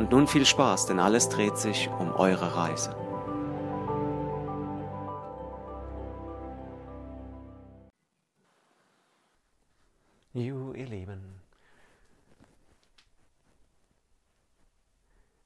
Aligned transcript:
Und 0.00 0.12
nun 0.12 0.26
viel 0.26 0.46
Spaß, 0.46 0.86
denn 0.86 0.98
alles 0.98 1.28
dreht 1.28 1.58
sich 1.58 1.90
um 1.90 2.10
eure 2.12 2.56
Reise. 2.56 2.96
Juhu, 10.32 10.72
ihr 10.72 10.86
Lieben. 10.86 11.42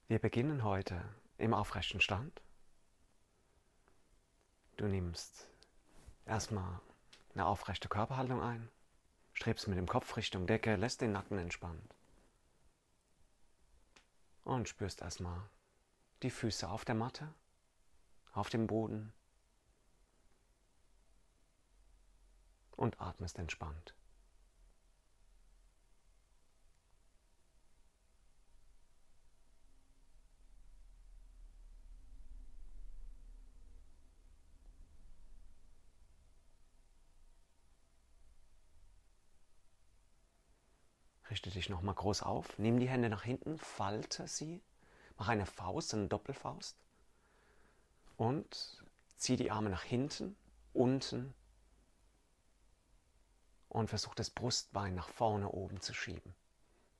Wir 0.07 0.19
beginnen 0.19 0.63
heute 0.63 1.03
im 1.37 1.53
aufrechten 1.53 1.99
Stand. 1.99 2.41
Du 4.77 4.85
nimmst 4.85 5.49
erstmal 6.25 6.79
eine 7.33 7.45
aufrechte 7.45 7.89
Körperhaltung 7.89 8.41
ein, 8.41 8.69
strebst 9.33 9.67
mit 9.67 9.77
dem 9.77 9.89
Kopf 9.89 10.15
Richtung 10.15 10.47
Decke, 10.47 10.77
lässt 10.77 11.01
den 11.01 11.11
Nacken 11.11 11.39
entspannt 11.39 11.94
und 14.45 14.69
spürst 14.69 15.01
erstmal 15.01 15.41
die 16.23 16.29
Füße 16.29 16.69
auf 16.69 16.85
der 16.85 16.95
Matte, 16.95 17.33
auf 18.31 18.49
dem 18.49 18.67
Boden 18.67 19.11
und 22.71 23.01
atmest 23.01 23.37
entspannt. 23.39 23.94
Richte 41.35 41.49
dich 41.49 41.67
nochmal 41.67 41.95
groß 41.95 42.23
auf. 42.23 42.57
Nimm 42.57 42.79
die 42.79 42.87
Hände 42.87 43.09
nach 43.09 43.23
hinten, 43.23 43.57
falte 43.57 44.25
sie. 44.25 44.61
Mach 45.17 45.27
eine 45.27 45.45
Faust, 45.45 45.93
eine 45.93 46.07
Doppelfaust. 46.07 46.77
Und 48.15 48.81
zieh 49.17 49.35
die 49.35 49.51
Arme 49.51 49.69
nach 49.69 49.83
hinten, 49.83 50.37
unten. 50.71 51.33
Und 53.67 53.89
versuch 53.89 54.15
das 54.15 54.29
Brustbein 54.29 54.95
nach 54.95 55.09
vorne 55.09 55.49
oben 55.49 55.81
zu 55.81 55.93
schieben. 55.93 56.33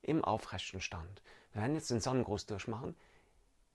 Im 0.02 0.22
aufrechten 0.22 0.82
Stand. 0.82 1.22
Wir 1.54 1.62
werden 1.62 1.76
jetzt 1.76 1.90
den 1.90 2.02
Sonnengruß 2.02 2.46
durchmachen. 2.46 2.94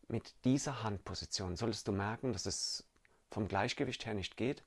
Mit 0.09 0.35
dieser 0.45 0.83
Handposition 0.83 1.57
solltest 1.57 1.89
du 1.89 1.93
merken, 1.93 2.35
dass 2.35 2.45
es 2.45 2.87
vom 3.31 3.49
Gleichgewicht 3.49 4.05
her 4.05 4.13
nicht 4.13 4.37
geht. 4.37 4.63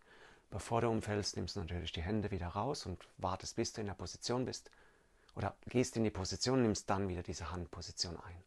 Bevor 0.50 0.82
du 0.82 0.90
umfällst, 0.90 1.36
nimmst 1.36 1.56
du 1.56 1.60
natürlich 1.60 1.92
die 1.92 2.02
Hände 2.02 2.32
wieder 2.32 2.48
raus 2.48 2.88
und 2.88 3.08
wartest, 3.20 3.58
bis 3.58 3.74
du 3.74 3.82
in 3.82 3.88
der 3.88 3.94
Position 3.94 4.46
bist 4.46 4.72
oder 5.36 5.56
gehst 5.66 5.98
in 5.98 6.04
die 6.04 6.12
Position, 6.12 6.62
nimmst 6.62 6.90
dann 6.90 7.08
wieder 7.08 7.24
diese 7.24 7.52
Handposition 7.52 8.18
ein. 8.18 8.44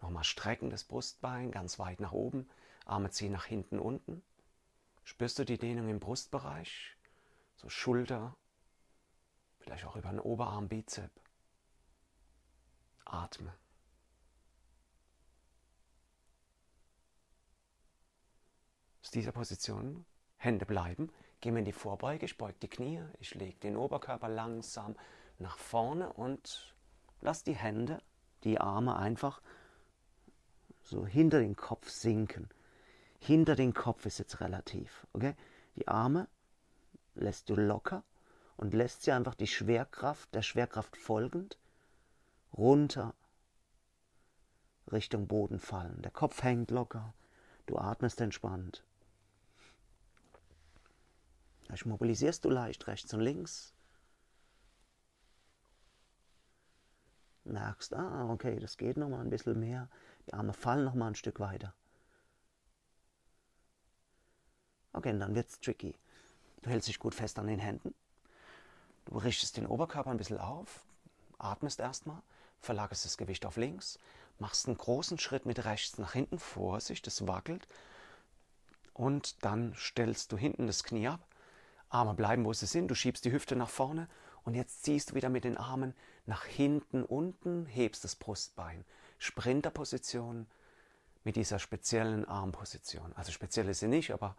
Nochmal 0.00 0.24
strecken 0.24 0.70
das 0.70 0.84
Brustbein 0.84 1.50
ganz 1.50 1.78
weit 1.78 2.00
nach 2.00 2.12
oben, 2.12 2.48
Arme 2.84 3.10
ziehen 3.10 3.32
nach 3.32 3.44
hinten 3.44 3.78
unten. 3.78 4.22
Spürst 5.04 5.38
du 5.38 5.44
die 5.44 5.58
Dehnung 5.58 5.88
im 5.88 6.00
Brustbereich? 6.00 6.96
So 7.56 7.68
Schulter, 7.68 8.36
vielleicht 9.58 9.84
auch 9.84 9.96
über 9.96 10.10
den 10.10 10.20
Oberarm, 10.20 10.68
Bizep. 10.68 11.10
Atme. 13.04 13.52
Aus 19.02 19.10
dieser 19.10 19.32
Position 19.32 20.06
Hände 20.36 20.64
bleiben. 20.64 21.12
Gehen 21.40 21.54
wir 21.54 21.58
in 21.60 21.64
die 21.64 21.72
Vorbeuge, 21.72 22.26
ich 22.26 22.36
beug 22.36 22.58
die 22.60 22.68
Knie, 22.68 23.02
ich 23.18 23.34
lege 23.34 23.58
den 23.60 23.76
Oberkörper 23.76 24.28
langsam 24.28 24.96
nach 25.40 25.58
vorne 25.58 26.12
und 26.12 26.74
lass 27.20 27.42
die 27.42 27.54
Hände, 27.54 28.02
die 28.44 28.60
Arme 28.60 28.96
einfach 28.96 29.40
so 30.82 31.06
hinter 31.06 31.40
den 31.40 31.56
Kopf 31.56 31.88
sinken. 31.88 32.48
Hinter 33.18 33.56
den 33.56 33.74
Kopf 33.74 34.06
ist 34.06 34.18
jetzt 34.18 34.40
relativ, 34.40 35.06
okay? 35.12 35.34
Die 35.76 35.88
Arme 35.88 36.28
lässt 37.14 37.50
du 37.50 37.54
locker 37.54 38.02
und 38.56 38.74
lässt 38.74 39.02
sie 39.02 39.12
einfach 39.12 39.34
die 39.34 39.46
Schwerkraft, 39.46 40.34
der 40.34 40.42
Schwerkraft 40.42 40.96
folgend, 40.96 41.58
runter 42.52 43.14
Richtung 44.90 45.28
Boden 45.28 45.58
fallen. 45.58 46.02
Der 46.02 46.10
Kopf 46.10 46.42
hängt 46.42 46.70
locker, 46.70 47.14
du 47.66 47.78
atmest 47.78 48.20
entspannt. 48.20 48.82
Vielleicht 51.62 51.86
mobilisierst 51.86 52.44
du 52.44 52.50
leicht 52.50 52.86
rechts 52.88 53.14
und 53.14 53.20
links. 53.20 53.72
Merkst, 57.50 57.94
ah, 57.94 58.30
okay, 58.30 58.58
das 58.58 58.76
geht 58.76 58.96
noch 58.96 59.08
mal 59.08 59.20
ein 59.20 59.30
bisschen 59.30 59.58
mehr, 59.58 59.88
die 60.26 60.34
Arme 60.34 60.52
fallen 60.52 60.84
noch 60.84 60.94
mal 60.94 61.08
ein 61.08 61.14
Stück 61.14 61.40
weiter. 61.40 61.74
Okay, 64.92 65.12
und 65.12 65.20
dann 65.20 65.34
wird 65.34 65.48
es 65.48 65.60
tricky. 65.60 65.94
Du 66.62 66.70
hältst 66.70 66.88
dich 66.88 66.98
gut 66.98 67.14
fest 67.14 67.38
an 67.38 67.46
den 67.46 67.60
Händen. 67.60 67.94
Du 69.06 69.18
richtest 69.18 69.56
den 69.56 69.66
Oberkörper 69.66 70.10
ein 70.10 70.16
bisschen 70.16 70.38
auf, 70.38 70.84
atmest 71.38 71.80
erstmal, 71.80 72.22
verlagerst 72.60 73.04
das 73.04 73.16
Gewicht 73.16 73.46
auf 73.46 73.56
links, 73.56 73.98
machst 74.38 74.66
einen 74.66 74.76
großen 74.76 75.18
Schritt 75.18 75.46
mit 75.46 75.64
rechts 75.64 75.98
nach 75.98 76.12
hinten, 76.12 76.38
Vorsicht, 76.38 77.06
es 77.06 77.26
wackelt. 77.26 77.66
Und 78.92 79.44
dann 79.44 79.74
stellst 79.76 80.32
du 80.32 80.36
hinten 80.36 80.66
das 80.66 80.84
Knie 80.84 81.08
ab, 81.08 81.26
Arme 81.88 82.14
bleiben, 82.14 82.44
wo 82.44 82.52
sie 82.52 82.66
sind, 82.66 82.88
du 82.88 82.94
schiebst 82.94 83.24
die 83.24 83.32
Hüfte 83.32 83.56
nach 83.56 83.68
vorne 83.68 84.08
und 84.44 84.54
jetzt 84.54 84.84
ziehst 84.84 85.10
du 85.10 85.14
wieder 85.14 85.28
mit 85.28 85.44
den 85.44 85.56
Armen 85.56 85.94
nach 86.30 86.44
hinten 86.44 87.02
unten, 87.02 87.66
hebst 87.66 88.04
das 88.04 88.14
Brustbein. 88.14 88.84
Sprinterposition 89.18 90.46
mit 91.24 91.34
dieser 91.34 91.58
speziellen 91.58 92.24
Armposition. 92.24 93.12
Also 93.14 93.32
speziell 93.32 93.68
ist 93.68 93.80
sie 93.80 93.88
nicht, 93.88 94.12
aber 94.12 94.36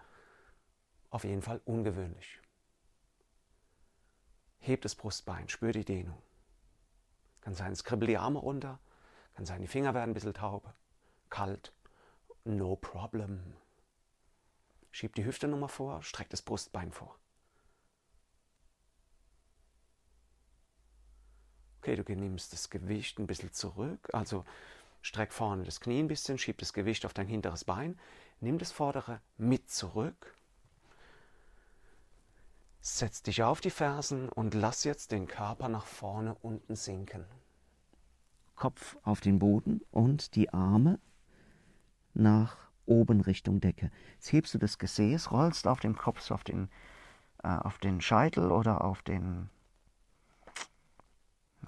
auf 1.09 1.25
jeden 1.25 1.41
Fall 1.41 1.59
ungewöhnlich. 1.65 2.39
Heb 4.59 4.83
das 4.83 4.95
Brustbein, 4.95 5.49
spür 5.49 5.73
die 5.73 5.83
Dehnung. 5.83 6.23
Kann 7.41 7.55
sein, 7.55 7.73
es 7.73 7.83
kribbelt 7.83 8.09
die 8.09 8.17
Arme 8.17 8.39
runter, 8.39 8.79
kann 9.33 9.45
sein, 9.45 9.59
die 9.59 9.67
Finger 9.67 9.93
werden 9.93 10.11
ein 10.11 10.13
bisschen 10.13 10.33
taub, 10.33 10.73
kalt. 11.29 11.73
No 12.45 12.77
problem. 12.77 13.57
Schieb 14.91 15.13
die 15.15 15.25
Hüfte 15.25 15.49
nochmal 15.49 15.67
vor, 15.67 16.03
streck 16.03 16.29
das 16.29 16.41
Brustbein 16.41 16.93
vor. 16.93 17.19
Okay, 21.81 21.95
du 21.95 22.03
nimmst 22.15 22.53
das 22.53 22.69
Gewicht 22.69 23.17
ein 23.17 23.25
bisschen 23.25 23.53
zurück, 23.53 24.07
also 24.13 24.45
streck 25.01 25.33
vorne 25.33 25.63
das 25.63 25.81
Knie 25.81 25.97
ein 25.97 26.07
bisschen, 26.07 26.37
schieb 26.37 26.59
das 26.59 26.73
Gewicht 26.73 27.07
auf 27.07 27.13
dein 27.13 27.25
hinteres 27.25 27.63
Bein, 27.63 27.97
nimm 28.39 28.59
das 28.59 28.71
vordere 28.71 29.19
mit 29.39 29.71
zurück, 29.71 30.35
setz 32.81 33.23
dich 33.23 33.41
auf 33.41 33.61
die 33.61 33.71
Fersen 33.71 34.29
und 34.29 34.53
lass 34.53 34.83
jetzt 34.83 35.11
den 35.11 35.25
Körper 35.25 35.69
nach 35.69 35.87
vorne 35.87 36.35
unten 36.43 36.75
sinken. 36.75 37.25
Kopf 38.55 38.95
auf 39.01 39.19
den 39.19 39.39
Boden 39.39 39.81
und 39.89 40.35
die 40.35 40.53
Arme 40.53 40.99
nach 42.13 42.57
oben 42.85 43.21
Richtung 43.21 43.59
Decke. 43.59 43.89
Jetzt 44.17 44.31
hebst 44.31 44.53
du 44.53 44.59
das 44.59 44.77
Gesäß, 44.77 45.31
rollst 45.31 45.65
auf 45.65 45.79
dem 45.79 45.95
Kopf 45.95 46.29
auf 46.29 46.43
den, 46.43 46.69
äh, 47.43 47.47
auf 47.47 47.79
den 47.79 48.01
Scheitel 48.01 48.51
oder 48.51 48.83
auf 48.83 49.01
den 49.01 49.49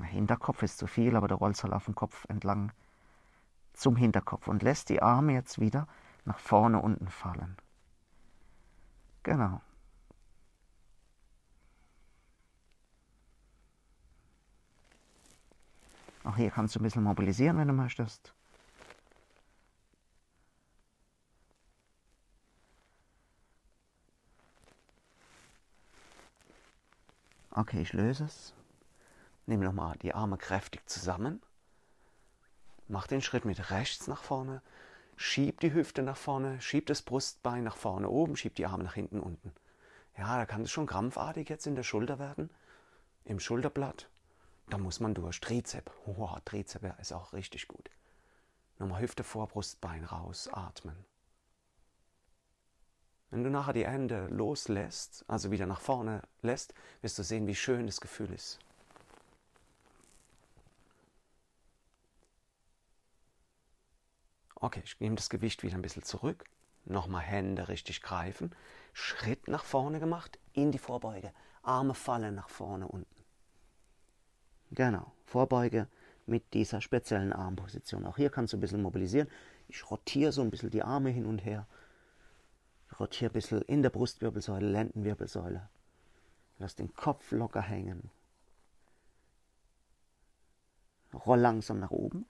Hinterkopf 0.02 0.64
ist 0.64 0.78
zu 0.78 0.88
viel, 0.88 1.16
aber 1.16 1.28
der 1.28 1.38
rollt 1.38 1.56
soll 1.56 1.74
auf 1.74 1.86
dem 1.86 1.96
Kopf 1.96 2.26
entlang 2.30 2.72
zum 3.74 3.96
Hinterkopf 3.96 4.48
und 4.48 4.64
lässt 4.64 4.90
die 4.90 5.02
Arme 5.02 5.34
jetzt 5.34 5.60
wieder 5.60 5.88
nach 6.26 6.40
vorne 6.40 6.80
unten 6.80 7.08
fallen. 7.10 7.58
Genau. 9.24 9.62
Auch 16.24 16.38
hier 16.38 16.52
kannst 16.52 16.76
du 16.76 16.80
ein 16.80 16.84
bisschen 16.84 17.04
mobilisieren, 17.04 17.58
wenn 17.58 17.68
du 17.68 17.74
möchtest. 17.74 18.34
Okay, 27.52 27.82
ich 27.82 27.94
löse 27.94 28.24
es. 28.26 28.54
Nimm 29.46 29.60
nochmal 29.60 29.98
die 29.98 30.14
Arme 30.14 30.38
kräftig 30.38 30.88
zusammen. 30.90 31.42
Mach 32.88 33.08
den 33.08 33.22
Schritt 33.22 33.46
mit 33.46 33.72
rechts 33.72 34.08
nach 34.08 34.24
vorne. 34.24 34.62
Schieb 35.16 35.60
die 35.60 35.74
Hüfte 35.74 36.02
nach 36.02 36.18
vorne, 36.18 36.60
schieb 36.62 36.88
das 36.88 37.02
Brustbein 37.02 37.64
nach 37.64 37.78
vorne 37.78 38.10
oben, 38.10 38.36
schieb 38.36 38.56
die 38.56 38.66
Arme 38.66 38.84
nach 38.84 38.96
hinten 38.96 39.20
unten. 39.20 39.54
Ja, 40.18 40.38
da 40.38 40.46
kann 40.46 40.64
es 40.64 40.72
schon 40.72 40.88
krampfartig 40.88 41.50
jetzt 41.50 41.68
in 41.68 41.76
der 41.76 41.84
Schulter 41.84 42.20
werden, 42.20 42.50
im 43.26 43.40
Schulterblatt. 43.40 44.10
Da 44.70 44.78
muss 44.78 45.00
man 45.00 45.14
durch. 45.14 45.40
Trizep. 45.40 45.92
Oh, 46.06 46.30
Trizep 46.46 47.00
ist 47.00 47.14
auch 47.14 47.34
richtig 47.34 47.68
gut. 47.68 47.90
Nochmal 48.80 49.02
Hüfte 49.02 49.24
vor, 49.24 49.48
Brustbein 49.48 50.04
raus, 50.04 50.50
atmen. 50.52 50.96
Wenn 53.30 53.44
du 53.44 53.50
nachher 53.50 53.74
die 53.74 53.88
Hände 53.88 54.28
loslässt, 54.28 55.26
also 55.28 55.52
wieder 55.52 55.66
nach 55.66 55.82
vorne 55.82 56.22
lässt, 56.42 56.74
wirst 57.02 57.18
du 57.18 57.24
sehen, 57.24 57.48
wie 57.48 57.56
schön 57.56 57.88
das 57.88 58.00
Gefühl 58.00 58.32
ist. 58.32 58.60
Okay, 64.64 64.82
ich 64.86 64.98
nehme 65.02 65.18
das 65.18 65.30
Gewicht 65.30 65.62
wieder 65.64 65.76
ein 65.76 65.82
bisschen 65.82 66.04
zurück. 66.04 66.46
Nochmal 66.86 67.22
Hände 67.22 67.68
richtig 67.68 68.02
greifen. 68.02 68.56
Schritt 68.94 69.50
nach 69.50 69.66
vorne 69.66 70.00
gemacht, 70.00 70.40
in 70.54 70.72
die 70.72 70.78
Vorbeuge. 70.78 71.34
Arme 71.64 71.94
fallen 71.94 72.34
nach 72.34 72.48
vorne 72.48 72.88
unten. 72.88 73.26
Genau, 74.72 75.12
Vorbeuge 75.26 75.90
mit 76.28 76.54
dieser 76.54 76.80
speziellen 76.80 77.34
Armposition. 77.34 78.06
Auch 78.06 78.16
hier 78.16 78.30
kannst 78.30 78.54
du 78.54 78.58
ein 78.58 78.62
bisschen 78.62 78.82
mobilisieren. 78.82 79.28
Ich 79.68 79.92
rotiere 79.92 80.32
so 80.32 80.42
ein 80.42 80.50
bisschen 80.50 80.70
die 80.70 80.84
Arme 80.84 81.10
hin 81.10 81.26
und 81.26 81.40
her. 81.40 81.68
Ich 82.90 82.98
rotiere 83.02 83.32
ein 83.32 83.34
bisschen 83.34 83.64
in 83.64 83.82
der 83.82 83.90
Brustwirbelsäule, 83.90 84.66
Lendenwirbelsäule. 84.66 85.68
Lass 86.58 86.78
den 86.78 86.94
Kopf 86.94 87.34
locker 87.34 87.62
hängen. 87.62 88.10
Roll 91.14 91.40
langsam 91.40 91.82
nach 91.82 91.92
oben 91.92 92.26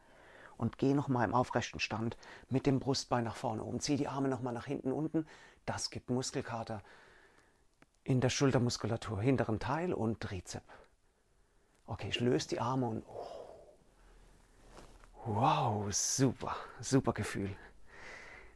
und 0.57 0.77
geh 0.77 0.93
nochmal 0.93 1.27
im 1.27 1.33
aufrechten 1.33 1.79
Stand 1.79 2.17
mit 2.49 2.65
dem 2.65 2.79
Brustbein 2.79 3.23
nach 3.23 3.35
vorne 3.35 3.63
oben. 3.63 3.79
Zieh 3.79 3.97
die 3.97 4.07
Arme 4.07 4.27
nochmal 4.27 4.53
nach 4.53 4.65
hinten 4.65 4.91
unten. 4.91 5.25
Das 5.65 5.89
gibt 5.89 6.09
Muskelkater 6.09 6.81
in 8.03 8.19
der 8.19 8.29
Schultermuskulatur, 8.29 9.21
hinteren 9.21 9.59
Teil 9.59 9.93
und 9.93 10.19
Trizep. 10.19 10.63
Okay, 11.85 12.09
ich 12.09 12.19
löse 12.19 12.49
die 12.49 12.59
Arme 12.59 12.87
und 12.87 13.03
oh. 13.07 13.27
wow, 15.25 15.93
super, 15.93 16.55
super 16.79 17.13
Gefühl. 17.13 17.55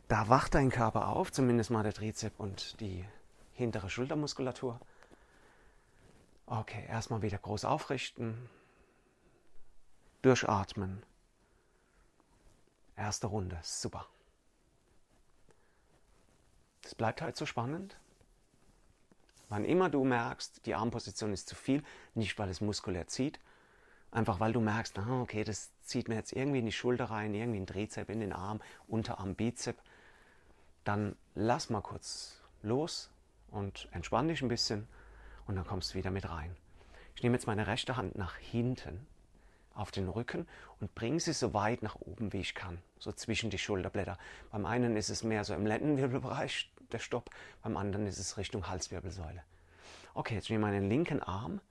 Da 0.08 0.30
wacht 0.30 0.56
dein 0.56 0.70
Körper 0.70 1.10
auf, 1.10 1.32
zumindest 1.32 1.70
mal 1.70 1.84
der 1.84 1.94
Trizep 1.94 2.40
und 2.40 2.80
die 2.80 3.06
hintere 3.54 3.90
Schultermuskulatur. 3.90 4.80
Okay, 6.46 6.86
erstmal 6.88 7.22
wieder 7.22 7.38
groß 7.38 7.66
aufrichten, 7.66 8.50
durchatmen. 10.22 11.04
Erste 12.98 13.28
Runde, 13.28 13.60
super. 13.62 14.08
Es 16.84 16.96
bleibt 16.96 17.22
halt 17.22 17.38
so 17.38 17.46
spannend. 17.46 17.96
Wann 19.50 19.66
immer 19.66 19.90
du 19.90 20.04
merkst, 20.04 20.66
die 20.66 20.74
Armposition 20.74 21.32
ist 21.32 21.48
zu 21.48 21.56
viel, 21.56 21.84
nicht 22.16 22.38
weil 22.40 22.50
es 22.50 22.60
muskulär 22.60 23.08
zieht, 23.08 23.40
einfach 24.12 24.40
weil 24.40 24.52
du 24.52 24.60
merkst, 24.60 24.98
ah, 24.98 25.22
okay, 25.22 25.44
das 25.44 25.70
zieht 25.84 26.10
mir 26.10 26.16
jetzt 26.16 26.34
irgendwie 26.34 26.60
in 26.60 26.66
die 26.66 26.72
Schulter 26.72 27.06
rein, 27.06 27.34
irgendwie 27.34 27.60
ein 27.60 27.66
Drehzep 27.66 28.10
in 28.10 28.20
den 28.20 28.34
Arm, 28.34 28.62
Unterarm, 28.88 29.36
Bizep, 29.36 29.78
dann 30.84 31.16
lass 31.36 31.70
mal 31.70 31.82
kurz 31.82 32.42
los 32.64 33.10
und 33.52 33.88
entspann 33.92 34.28
dich 34.28 34.42
ein 34.42 34.48
bisschen 34.50 34.88
und 35.46 35.56
dann 35.56 35.66
kommst 35.66 35.94
du 35.94 35.98
wieder 35.98 36.12
mit 36.12 36.28
rein. 36.28 36.56
Ich 37.16 37.24
nehme 37.24 37.36
jetzt 37.36 37.48
meine 37.48 37.68
rechte 37.68 37.96
Hand 37.96 38.18
nach 38.18 38.36
hinten 38.38 39.06
auf 39.78 39.92
den 39.92 40.10
Rücken 40.10 40.48
und 40.80 40.94
bringe 40.96 41.20
sie 41.20 41.34
so 41.34 41.54
weit 41.54 41.84
nach 41.84 41.96
oben, 41.96 42.34
wie 42.34 42.40
ich 42.40 42.56
kann, 42.56 42.80
so 43.00 43.12
zwischen 43.12 43.50
die 43.50 43.58
Schulterblätter. 43.58 44.18
Beim 44.52 44.66
einen 44.66 44.98
ist 44.98 45.10
es 45.10 45.24
mehr 45.24 45.44
so 45.44 45.54
im 45.54 45.66
Lendenwirbelbereich 45.66 46.72
der 46.92 47.00
Stopp, 47.00 47.30
beim 47.62 47.78
anderen 47.78 48.08
ist 48.08 48.18
es 48.18 48.38
Richtung 48.38 48.68
Halswirbelsäule. 48.68 49.44
Okay, 50.14 50.36
jetzt 50.36 50.50
nehme 50.50 50.66
ich 50.68 50.72
meinen 50.72 50.90
linken 50.90 51.22
Arm 51.22 51.62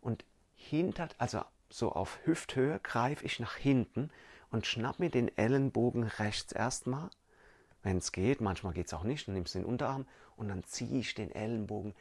und 0.00 0.24
hinter, 0.54 1.08
also 1.18 1.42
so 1.70 1.92
auf 1.92 2.18
Hüfthöhe 2.24 2.80
greife 2.82 3.24
ich 3.24 3.40
nach 3.40 3.56
hinten 3.56 4.10
und 4.50 4.66
schnapp 4.66 4.98
mir 4.98 5.10
den 5.10 5.36
Ellenbogen 5.36 6.04
rechts 6.04 6.52
erstmal, 6.52 7.10
wenn 7.82 7.98
es 7.98 8.12
geht, 8.12 8.40
manchmal 8.40 8.72
geht 8.72 8.86
es 8.86 8.94
auch 8.94 9.04
nicht, 9.04 9.28
dann 9.28 9.34
nimmst 9.34 9.54
du 9.54 9.60
den 9.60 9.66
Unterarm 9.66 10.06
und 10.36 10.48
dann 10.48 10.64
ziehe 10.64 11.00
ich 11.00 11.14
den 11.14 11.32
Ellenbogen 11.32 11.94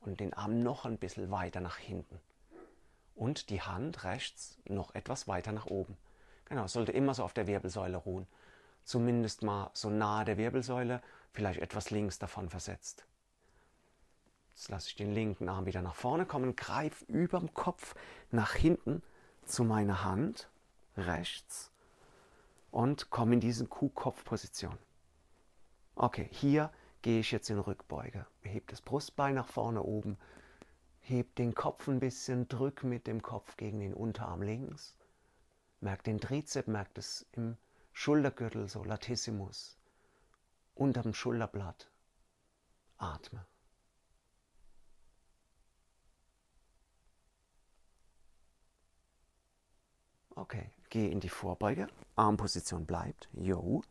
und 0.00 0.20
den 0.20 0.34
Arm 0.34 0.62
noch 0.62 0.84
ein 0.84 0.98
bisschen 0.98 1.30
weiter 1.30 1.60
nach 1.60 1.78
hinten 1.78 2.20
und 3.16 3.50
die 3.50 3.62
Hand 3.62 4.04
rechts 4.04 4.58
noch 4.68 4.94
etwas 4.94 5.26
weiter 5.26 5.50
nach 5.50 5.66
oben. 5.66 5.96
Genau, 6.44 6.66
sollte 6.68 6.92
immer 6.92 7.14
so 7.14 7.24
auf 7.24 7.32
der 7.32 7.48
Wirbelsäule 7.48 7.96
ruhen. 7.96 8.26
Zumindest 8.84 9.42
mal 9.42 9.70
so 9.74 9.90
nahe 9.90 10.24
der 10.24 10.38
Wirbelsäule, 10.38 11.02
vielleicht 11.32 11.60
etwas 11.60 11.90
links 11.90 12.20
davon 12.20 12.48
versetzt. 12.48 13.04
Jetzt 14.54 14.68
lasse 14.68 14.88
ich 14.88 14.94
den 14.94 15.12
linken 15.12 15.48
Arm 15.48 15.66
wieder 15.66 15.82
nach 15.82 15.96
vorne 15.96 16.24
kommen, 16.24 16.54
greife 16.54 17.04
über 17.06 17.40
dem 17.40 17.52
Kopf 17.52 17.94
nach 18.30 18.54
hinten 18.54 19.02
zu 19.44 19.64
meiner 19.64 20.04
Hand 20.04 20.48
rechts 20.96 21.72
und 22.70 23.10
komme 23.10 23.34
in 23.34 23.40
diese 23.40 23.66
Kuhkopfposition. 23.66 24.78
Okay, 25.94 26.28
hier 26.30 26.70
gehe 27.02 27.20
ich 27.20 27.32
jetzt 27.32 27.50
in 27.50 27.58
Rückbeuge. 27.58 28.26
Heb 28.42 28.68
das 28.68 28.80
Brustbein 28.80 29.34
nach 29.34 29.48
vorne 29.48 29.82
oben, 29.82 30.16
Heb 31.08 31.36
den 31.36 31.54
Kopf 31.54 31.86
ein 31.86 32.00
bisschen, 32.00 32.48
drück 32.48 32.82
mit 32.82 33.06
dem 33.06 33.22
Kopf 33.22 33.56
gegen 33.56 33.78
den 33.78 33.94
Unterarm 33.94 34.42
links. 34.42 34.96
Merk 35.78 36.02
den 36.02 36.20
Trizep, 36.20 36.66
merk 36.66 36.88
es 36.98 37.24
im 37.30 37.56
Schultergürtel, 37.92 38.68
so 38.68 38.82
Latissimus. 38.82 39.78
Unterm 40.74 41.14
Schulterblatt. 41.14 41.88
Atme. 42.98 43.46
Okay, 50.34 50.72
geh 50.90 51.08
in 51.08 51.20
die 51.20 51.28
Vorbeuge. 51.28 51.86
Armposition 52.16 52.84
bleibt. 52.84 53.28
Jo. 53.32 53.84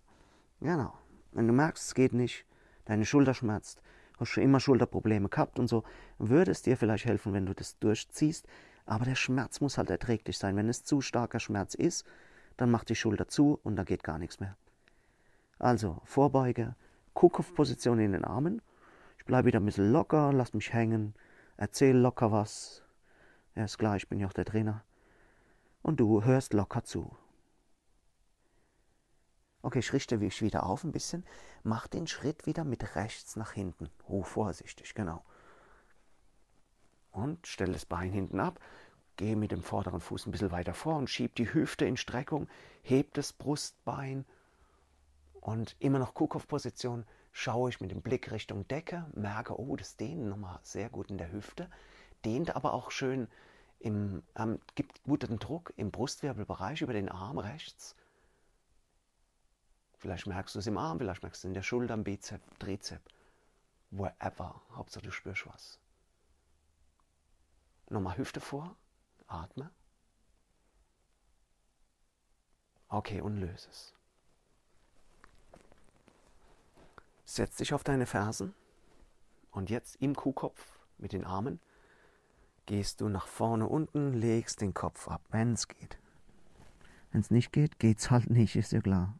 Genau. 0.60 1.00
Wenn 1.32 1.48
du 1.48 1.54
merkst, 1.54 1.88
es 1.88 1.96
geht 1.96 2.12
nicht, 2.12 2.46
deine 2.84 3.06
Schulter 3.06 3.34
schmerzt, 3.34 3.82
hast 4.20 4.30
schon 4.30 4.44
immer 4.44 4.60
Schulterprobleme 4.60 5.30
gehabt 5.30 5.60
und 5.60 5.68
so, 5.68 5.84
würde 6.18 6.52
es 6.52 6.62
dir 6.62 6.78
vielleicht 6.78 7.06
helfen, 7.06 7.34
wenn 7.34 7.46
du 7.46 7.54
das 7.54 7.78
durchziehst. 7.80 8.48
Aber 8.86 9.06
der 9.06 9.16
Schmerz 9.16 9.62
muss 9.62 9.78
halt 9.78 9.90
erträglich 9.90 10.38
sein. 10.38 10.56
Wenn 10.56 10.70
es 10.70 10.84
zu 10.84 11.02
starker 11.02 11.40
Schmerz 11.40 11.74
ist, 11.74 12.06
dann 12.58 12.72
macht 12.72 12.90
die 12.90 12.96
Schulter 12.96 13.28
zu 13.28 13.60
und 13.64 13.76
da 13.76 13.84
geht 13.84 14.04
gar 14.04 14.18
nichts 14.18 14.40
mehr. 14.40 14.56
Also 15.60 16.02
Vorbeuge, 16.06 16.76
Kuckuck-Position 17.14 18.00
in 18.00 18.12
den 18.12 18.26
Armen. 18.26 18.62
Ich 19.18 19.26
bleibe 19.26 19.48
wieder 19.48 19.60
ein 19.60 19.66
bisschen 19.66 19.92
locker, 19.92 20.32
lass 20.34 20.54
mich 20.54 20.74
hängen, 20.74 21.16
erzähl 21.58 21.98
locker 21.98 22.32
was. 22.32 22.84
Ja, 23.56 23.64
ist 23.64 23.78
klar, 23.78 23.96
ich 23.96 24.08
bin 24.08 24.20
ja 24.20 24.28
auch 24.28 24.34
der 24.34 24.46
Trainer. 24.46 24.84
Und 25.82 26.00
du 26.00 26.24
hörst 26.24 26.54
locker 26.54 26.84
zu. 26.84 27.16
Okay, 29.66 29.80
ich 29.80 29.94
richte 29.94 30.20
mich 30.20 30.44
wieder 30.44 30.64
auf 30.64 30.84
ein 30.84 30.92
bisschen. 30.92 31.26
Mach 31.64 31.88
den 31.88 32.06
Schritt 32.06 32.46
wieder 32.46 32.64
mit 32.64 32.96
rechts 32.96 33.36
nach 33.36 33.52
hinten. 33.52 33.90
Oh, 34.08 34.22
vorsichtig, 34.22 34.94
genau. 34.94 35.26
Und 37.12 37.48
stell 37.48 37.74
das 37.74 37.84
Bein 37.84 38.12
hinten 38.12 38.40
ab. 38.40 38.60
Gehe 39.16 39.36
mit 39.36 39.52
dem 39.52 39.64
vorderen 39.64 40.02
Fuß 40.02 40.28
ein 40.28 40.32
bisschen 40.32 40.52
weiter 40.52 40.76
vor 40.76 40.98
und 40.98 41.10
schieb 41.10 41.34
die 41.34 41.52
Hüfte 41.52 41.86
in 41.86 41.98
Streckung. 41.98 42.48
Heb 42.84 43.16
das 43.16 43.34
Brustbein. 43.34 44.26
Und 45.42 45.76
immer 45.80 45.98
noch 45.98 46.14
Kuhkopfposition. 46.14 47.04
Schaue 47.32 47.72
ich 47.72 47.82
mit 47.82 47.90
dem 47.90 48.04
Blick 48.04 48.32
Richtung 48.32 48.68
Decke. 48.68 49.08
Merke, 49.16 49.60
oh, 49.60 49.76
das 49.76 49.98
dehnt 49.98 50.28
nochmal 50.28 50.60
sehr 50.62 50.90
gut 50.90 51.10
in 51.10 51.18
der 51.18 51.32
Hüfte. 51.32 51.72
Dehnt 52.24 52.56
aber 52.56 52.76
auch 52.76 52.92
schön 52.92 53.28
im, 53.80 54.22
ähm, 54.36 54.60
gibt 54.76 55.02
guten 55.06 55.40
Druck 55.40 55.74
im 55.76 55.90
Brustwirbelbereich 55.90 56.84
über 56.84 56.94
den 56.94 57.10
Arm 57.10 57.40
rechts 57.40 57.96
Vielleicht 59.98 60.28
merkst 60.28 60.56
du 60.56 60.60
es 60.60 60.68
im 60.68 60.78
Arm, 60.78 61.00
vielleicht 61.00 61.24
merkst 61.24 61.44
du 61.44 61.48
es 61.48 61.50
in 61.50 61.54
der 61.54 61.64
Schulter, 61.64 61.94
am 61.94 62.04
Bizep, 62.04 62.42
Trizep, 62.60 63.02
wherever. 63.92 64.62
Hauptsache 64.74 65.04
du 65.04 65.12
spürst 65.12 65.48
was. 65.48 65.80
Nochmal 67.90 68.18
Hüfte 68.18 68.40
vor, 68.40 68.76
atme. 69.28 69.72
Okay, 72.88 73.22
und 73.22 73.38
löse 73.38 73.70
es. 73.70 73.94
Setz 77.26 77.58
dich 77.58 77.74
auf 77.74 77.84
deine 77.84 78.06
Fersen 78.06 78.54
und 79.52 79.70
jetzt 79.70 79.96
im 80.02 80.16
Kuhkopf 80.16 80.80
mit 80.98 81.12
den 81.12 81.26
Armen 81.26 81.60
gehst 82.66 83.02
du 83.02 83.10
nach 83.10 83.28
vorne 83.28 83.68
unten, 83.68 84.14
legst 84.14 84.62
den 84.62 84.74
Kopf 84.74 85.08
ab, 85.08 85.22
wenn 85.30 85.54
es 85.54 85.68
geht. 85.68 86.00
Wenn 87.12 87.22
es 87.22 87.32
nicht 87.32 87.52
geht, 87.52 87.80
geht's 87.80 88.12
halt 88.12 88.30
nicht, 88.30 88.56
ist 88.56 88.72
ja 88.72 88.82
klar. 88.82 89.18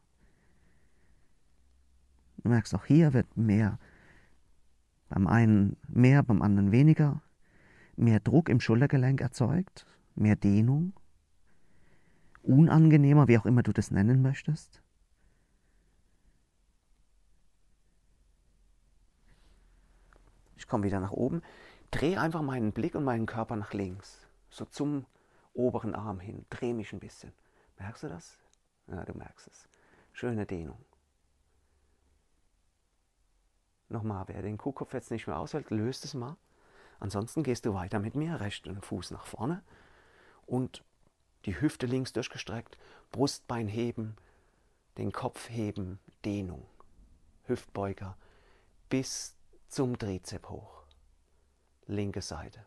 Du 2.46 2.52
merkst, 2.52 2.76
auch 2.76 2.86
hier 2.86 3.14
wird 3.14 3.36
mehr. 3.36 3.80
Beim 5.10 5.26
einen 5.26 5.78
mehr, 5.88 6.22
beim 6.22 6.44
anderen 6.44 6.72
weniger. 6.72 7.24
Mehr 7.96 8.20
Druck 8.20 8.50
im 8.50 8.60
Schultergelenk 8.60 9.20
erzeugt, 9.20 9.88
mehr 10.14 10.36
Dehnung. 10.36 10.94
Unangenehmer, 12.44 13.28
wie 13.28 13.40
auch 13.40 13.48
immer 13.48 13.64
du 13.64 13.74
das 13.74 13.90
nennen 13.90 14.22
möchtest. 14.22 14.84
Ich 20.56 20.68
komme 20.68 20.84
wieder 20.84 21.00
nach 21.00 21.14
oben. 21.14 21.42
Drehe 21.90 22.22
einfach 22.22 22.44
meinen 22.44 22.74
Blick 22.74 22.94
und 22.94 23.06
meinen 23.06 23.26
Körper 23.26 23.56
nach 23.56 23.74
links. 23.74 24.28
So 24.52 24.66
zum 24.66 25.08
oberen 25.54 25.96
Arm 25.96 26.20
hin. 26.20 26.46
Drehe 26.52 26.76
mich 26.76 26.94
ein 26.94 27.00
bisschen. 27.00 27.34
Merkst 27.80 28.04
du 28.04 28.08
das? 28.08 28.38
Ja, 28.86 29.04
du 29.04 29.18
merkst 29.18 29.48
es. 29.48 29.68
Schöne 30.14 30.46
Dehnung. 30.46 30.78
Nochmal, 33.90 34.26
wer 34.28 34.42
den 34.42 34.58
Kuhkopf 34.58 34.94
jetzt 34.94 35.12
nicht 35.12 35.28
mehr 35.28 35.38
aushält, 35.38 35.70
löst 35.70 36.06
es 36.06 36.14
mal. 36.14 36.38
Ansonsten 37.00 37.44
gehst 37.44 37.66
du 37.66 37.74
weiter 37.74 38.00
mit 38.00 38.16
mir, 38.16 38.40
rechten 38.40 38.82
Fuß 38.82 39.12
nach 39.12 39.26
vorne 39.26 39.64
und 40.46 40.84
die 41.46 41.60
Hüfte 41.60 41.86
links 41.86 42.14
durchgestreckt, 42.14 42.78
Brustbein 43.12 43.68
heben, 43.68 44.16
den 44.98 45.12
Kopf 45.12 45.50
heben, 45.50 46.00
Dehnung, 46.24 46.66
Hüftbeuger 47.44 48.18
bis 48.90 49.36
zum 49.68 49.98
Trizep 50.00 50.50
hoch. 50.50 50.84
Linke 51.88 52.22
Seite. 52.22 52.66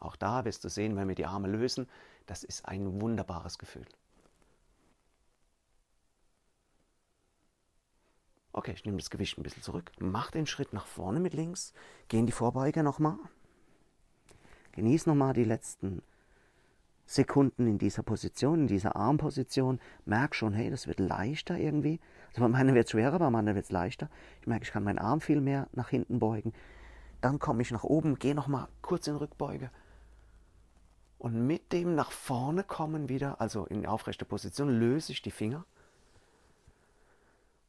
Auch 0.00 0.16
da 0.16 0.44
wirst 0.44 0.64
du 0.64 0.68
sehen, 0.68 0.96
wenn 0.96 1.08
wir 1.08 1.14
die 1.14 1.26
Arme 1.26 1.48
lösen, 1.48 1.88
das 2.26 2.42
ist 2.44 2.66
ein 2.66 3.00
wunderbares 3.00 3.58
Gefühl. 3.58 3.86
Okay, 8.56 8.72
ich 8.72 8.86
nehme 8.86 8.96
das 8.96 9.10
Gewicht 9.10 9.36
ein 9.36 9.42
bisschen 9.42 9.62
zurück, 9.62 9.92
mach 9.98 10.30
den 10.30 10.46
Schritt 10.46 10.72
nach 10.72 10.86
vorne 10.86 11.20
mit 11.20 11.34
links, 11.34 11.74
geh 12.08 12.18
in 12.18 12.24
die 12.24 12.32
Vorbeuge 12.32 12.82
nochmal. 12.82 13.18
Genieß 14.72 15.04
nochmal 15.04 15.34
die 15.34 15.44
letzten 15.44 16.00
Sekunden 17.04 17.66
in 17.66 17.76
dieser 17.76 18.02
Position, 18.02 18.60
in 18.62 18.66
dieser 18.66 18.96
Armposition. 18.96 19.78
Merk 20.06 20.34
schon, 20.34 20.54
hey, 20.54 20.70
das 20.70 20.86
wird 20.86 21.00
leichter 21.00 21.58
irgendwie. 21.58 22.00
Also 22.28 22.40
bei 22.40 22.48
meiner 22.48 22.72
wird 22.72 22.86
es 22.86 22.92
schwerer, 22.92 23.18
bei 23.18 23.28
meiner 23.28 23.54
wird 23.54 23.66
es 23.66 23.70
leichter. 23.70 24.08
Ich 24.40 24.46
merke, 24.46 24.64
ich 24.64 24.72
kann 24.72 24.84
meinen 24.84 24.98
Arm 24.98 25.20
viel 25.20 25.42
mehr 25.42 25.68
nach 25.72 25.90
hinten 25.90 26.18
beugen. 26.18 26.54
Dann 27.20 27.38
komme 27.38 27.60
ich 27.60 27.70
nach 27.72 27.84
oben, 27.84 28.18
gehe 28.18 28.34
nochmal 28.34 28.68
kurz 28.80 29.06
in 29.06 29.16
Rückbeuge. 29.16 29.70
Und 31.18 31.46
mit 31.46 31.74
dem 31.74 31.94
nach 31.94 32.10
vorne 32.10 32.64
kommen 32.64 33.10
wieder, 33.10 33.38
also 33.38 33.66
in 33.66 33.84
aufrechte 33.84 34.24
Position, 34.24 34.70
löse 34.70 35.12
ich 35.12 35.20
die 35.20 35.30
Finger. 35.30 35.66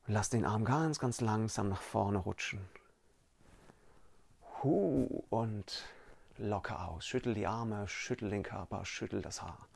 Lass 0.09 0.29
den 0.29 0.45
Arm 0.45 0.63
ganz, 0.63 0.99
ganz 0.99 1.19
langsam 1.19 1.67
nach 1.67 1.81
vorne 1.81 2.19
rutschen. 2.19 2.61
Huh, 4.63 5.23
und 5.29 5.85
locker 6.37 6.87
aus. 6.87 7.05
Schüttel 7.05 7.33
die 7.33 7.45
Arme, 7.45 7.89
schüttel 7.89 8.29
den 8.29 8.41
Körper, 8.41 8.85
schüttel 8.85 9.21
das 9.21 9.41
Haar. 9.41 9.67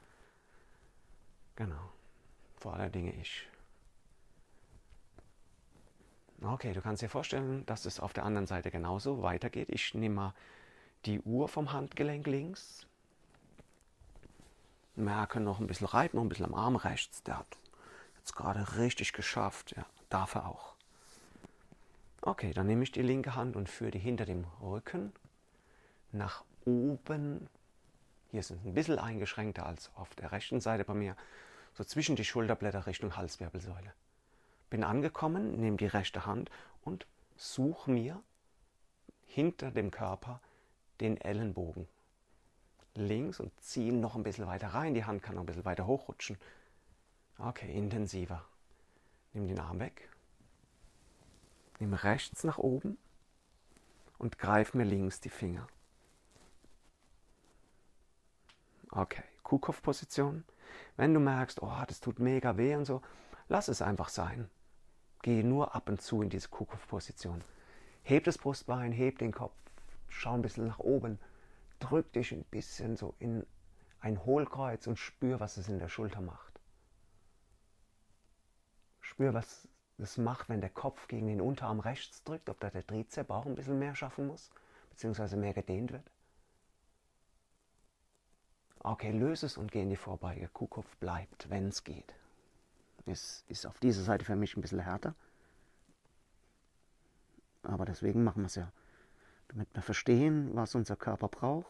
Genau. 1.57 1.91
Vor 2.55 2.75
aller 2.75 2.89
Dinge 2.89 3.13
ich. 3.15 3.47
Okay, 6.41 6.73
du 6.73 6.81
kannst 6.81 7.01
dir 7.01 7.09
vorstellen, 7.09 7.65
dass 7.65 7.85
es 7.85 7.99
auf 7.99 8.13
der 8.13 8.23
anderen 8.23 8.47
Seite 8.47 8.71
genauso 8.71 9.21
weitergeht. 9.21 9.69
Ich 9.69 9.93
nehme 9.93 10.15
mal 10.15 10.33
die 11.05 11.19
Uhr 11.19 11.49
vom 11.49 11.73
Handgelenk 11.73 12.25
links. 12.25 12.87
Merke 14.95 15.41
noch 15.41 15.59
ein 15.59 15.67
bisschen 15.67 15.87
reibt, 15.87 16.13
noch 16.13 16.23
ein 16.23 16.29
bisschen 16.29 16.45
am 16.45 16.55
Arm 16.55 16.77
rechts. 16.77 17.21
Der 17.23 17.39
hat 17.39 17.57
jetzt 18.17 18.35
gerade 18.35 18.77
richtig 18.77 19.13
geschafft. 19.13 19.75
Ja, 19.75 19.85
darf 20.13 20.35
er 20.35 20.47
auch. 20.47 20.75
Okay, 22.21 22.53
dann 22.53 22.67
nehme 22.67 22.83
ich 22.83 22.91
die 22.91 23.01
linke 23.01 23.35
Hand 23.35 23.55
und 23.55 23.67
führe 23.67 23.91
die 23.91 23.99
hinter 23.99 24.25
dem 24.25 24.45
Rücken 24.61 25.11
nach 26.11 26.43
oben, 26.65 27.47
hier 28.29 28.43
sind 28.43 28.65
ein 28.65 28.73
bisschen 28.73 28.99
eingeschränkter 28.99 29.65
als 29.65 29.91
auf 29.95 30.13
der 30.15 30.31
rechten 30.31 30.61
Seite 30.61 30.83
bei 30.83 30.93
mir, 30.93 31.15
so 31.73 31.83
zwischen 31.83 32.15
die 32.15 32.25
Schulterblätter 32.25 32.85
Richtung 32.85 33.15
Halswirbelsäule. 33.15 33.93
Bin 34.69 34.83
angekommen, 34.83 35.59
nehme 35.59 35.77
die 35.77 35.87
rechte 35.87 36.25
Hand 36.25 36.51
und 36.83 37.07
suche 37.35 37.89
mir 37.89 38.21
hinter 39.25 39.71
dem 39.71 39.89
Körper 39.89 40.39
den 40.99 41.17
Ellenbogen 41.19 41.87
links 42.95 43.39
und 43.39 43.51
ziehe 43.61 43.93
noch 43.93 44.15
ein 44.15 44.23
bisschen 44.23 44.47
weiter 44.47 44.67
rein. 44.67 44.93
Die 44.93 45.05
Hand 45.05 45.23
kann 45.23 45.35
noch 45.35 45.43
ein 45.43 45.45
bisschen 45.45 45.65
weiter 45.65 45.87
hochrutschen. 45.87 46.37
Okay, 47.37 47.73
intensiver. 47.73 48.45
Nimm 49.33 49.47
den 49.47 49.59
Arm 49.59 49.79
weg. 49.79 50.09
Nimm 51.79 51.93
rechts 51.93 52.43
nach 52.43 52.57
oben 52.57 52.97
und 54.17 54.37
greif 54.37 54.73
mir 54.73 54.83
links 54.83 55.19
die 55.19 55.29
Finger. 55.29 55.67
Okay, 58.91 59.23
Kuhkopfposition. 59.43 60.43
Wenn 60.97 61.13
du 61.13 61.19
merkst, 61.19 61.61
oh, 61.61 61.83
das 61.87 62.01
tut 62.01 62.19
mega 62.19 62.57
weh 62.57 62.75
und 62.75 62.85
so, 62.85 63.01
lass 63.47 63.67
es 63.67 63.81
einfach 63.81 64.09
sein. 64.09 64.49
Geh 65.21 65.43
nur 65.43 65.75
ab 65.75 65.87
und 65.89 66.01
zu 66.01 66.21
in 66.21 66.29
diese 66.29 66.49
Kuhkopfposition. 66.49 67.43
Heb 68.03 68.25
das 68.25 68.37
Brustbein, 68.37 68.91
heb 68.91 69.19
den 69.19 69.31
Kopf, 69.31 69.55
schau 70.09 70.33
ein 70.33 70.41
bisschen 70.41 70.67
nach 70.67 70.79
oben, 70.79 71.19
drück 71.79 72.11
dich 72.13 72.31
ein 72.31 72.43
bisschen 72.45 72.97
so 72.97 73.15
in 73.19 73.45
ein 73.99 74.25
Hohlkreuz 74.25 74.87
und 74.87 74.97
spür, 74.97 75.39
was 75.39 75.57
es 75.57 75.69
in 75.69 75.79
der 75.79 75.89
Schulter 75.89 76.21
macht. 76.21 76.50
Spür, 79.11 79.33
was 79.33 79.67
es 79.97 80.17
macht, 80.17 80.47
wenn 80.47 80.61
der 80.61 80.69
Kopf 80.69 81.09
gegen 81.09 81.27
den 81.27 81.41
Unterarm 81.41 81.81
rechts 81.81 82.23
drückt, 82.23 82.49
ob 82.49 82.61
da 82.61 82.69
der 82.69 82.87
Trizep 82.87 83.29
auch 83.29 83.45
ein 83.45 83.55
bisschen 83.55 83.77
mehr 83.77 83.93
schaffen 83.93 84.25
muss, 84.25 84.49
beziehungsweise 84.89 85.35
mehr 85.35 85.53
gedehnt 85.53 85.91
wird. 85.91 86.09
Okay, 88.79 89.11
löse 89.11 89.47
es 89.47 89.57
und 89.57 89.69
geh 89.69 89.81
in 89.81 89.89
die 89.89 89.97
Vorbeuge. 89.97 90.47
Kuhkopf 90.47 90.95
bleibt, 90.95 91.49
wenn 91.49 91.67
es 91.67 91.83
geht. 91.83 92.15
Es 93.05 93.43
ist 93.49 93.65
auf 93.67 93.79
dieser 93.79 94.03
Seite 94.03 94.23
für 94.23 94.37
mich 94.37 94.55
ein 94.55 94.61
bisschen 94.61 94.79
härter. 94.79 95.13
Aber 97.63 97.83
deswegen 97.83 98.23
machen 98.23 98.43
wir 98.43 98.47
es 98.47 98.55
ja. 98.55 98.71
Damit 99.49 99.67
wir 99.73 99.81
verstehen, 99.81 100.55
was 100.55 100.73
unser 100.73 100.95
Körper 100.95 101.27
braucht, 101.27 101.69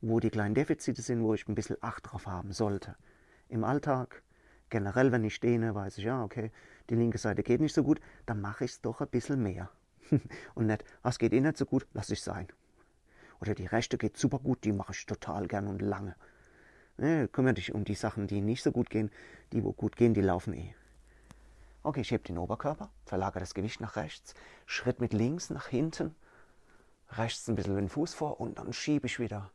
wo 0.00 0.18
die 0.18 0.30
kleinen 0.30 0.56
Defizite 0.56 1.02
sind, 1.02 1.22
wo 1.22 1.34
ich 1.34 1.46
ein 1.46 1.54
bisschen 1.54 1.78
Acht 1.82 2.10
drauf 2.10 2.26
haben 2.26 2.52
sollte. 2.52 2.96
Im 3.48 3.62
Alltag, 3.62 4.24
generell, 4.70 5.12
wenn 5.12 5.24
ich 5.24 5.34
stehe, 5.34 5.74
weiß 5.74 5.98
ich, 5.98 6.04
ja, 6.04 6.22
okay, 6.22 6.50
die 6.90 6.94
linke 6.94 7.18
Seite 7.18 7.42
geht 7.42 7.60
nicht 7.60 7.74
so 7.74 7.82
gut, 7.82 8.00
dann 8.26 8.40
mache 8.40 8.64
ich 8.64 8.72
es 8.72 8.80
doch 8.80 9.00
ein 9.00 9.08
bisschen 9.08 9.42
mehr. 9.42 9.70
Und 10.54 10.66
nicht, 10.66 10.84
was 11.02 11.18
geht 11.18 11.32
eh 11.32 11.40
nicht 11.40 11.56
so 11.56 11.66
gut, 11.66 11.86
lass 11.92 12.10
ich 12.10 12.22
sein. 12.22 12.48
Oder 13.40 13.54
die 13.54 13.66
rechte 13.66 13.98
geht 13.98 14.16
super 14.16 14.38
gut, 14.38 14.64
die 14.64 14.72
mache 14.72 14.92
ich 14.92 15.06
total 15.06 15.46
gern 15.46 15.68
und 15.68 15.82
lange. 15.82 16.16
Ne, 16.96 17.28
kümmere 17.28 17.54
dich 17.54 17.74
um 17.74 17.84
die 17.84 17.94
Sachen, 17.94 18.26
die 18.26 18.40
nicht 18.40 18.62
so 18.62 18.72
gut 18.72 18.88
gehen. 18.88 19.10
Die, 19.52 19.62
wo 19.62 19.72
gut 19.72 19.96
gehen, 19.96 20.14
die 20.14 20.22
laufen 20.22 20.54
eh. 20.54 20.74
Okay, 21.82 22.00
ich 22.00 22.10
hebe 22.10 22.24
den 22.24 22.38
Oberkörper, 22.38 22.90
verlagere 23.04 23.40
das 23.40 23.54
Gewicht 23.54 23.80
nach 23.80 23.96
rechts, 23.96 24.34
Schritt 24.64 25.00
mit 25.00 25.12
links 25.12 25.50
nach 25.50 25.68
hinten, 25.68 26.16
rechts 27.10 27.48
ein 27.48 27.54
bisschen 27.54 27.76
den 27.76 27.88
Fuß 27.88 28.14
vor 28.14 28.40
und 28.40 28.58
dann 28.58 28.72
schiebe 28.72 29.06
ich 29.06 29.20
wieder 29.20 29.50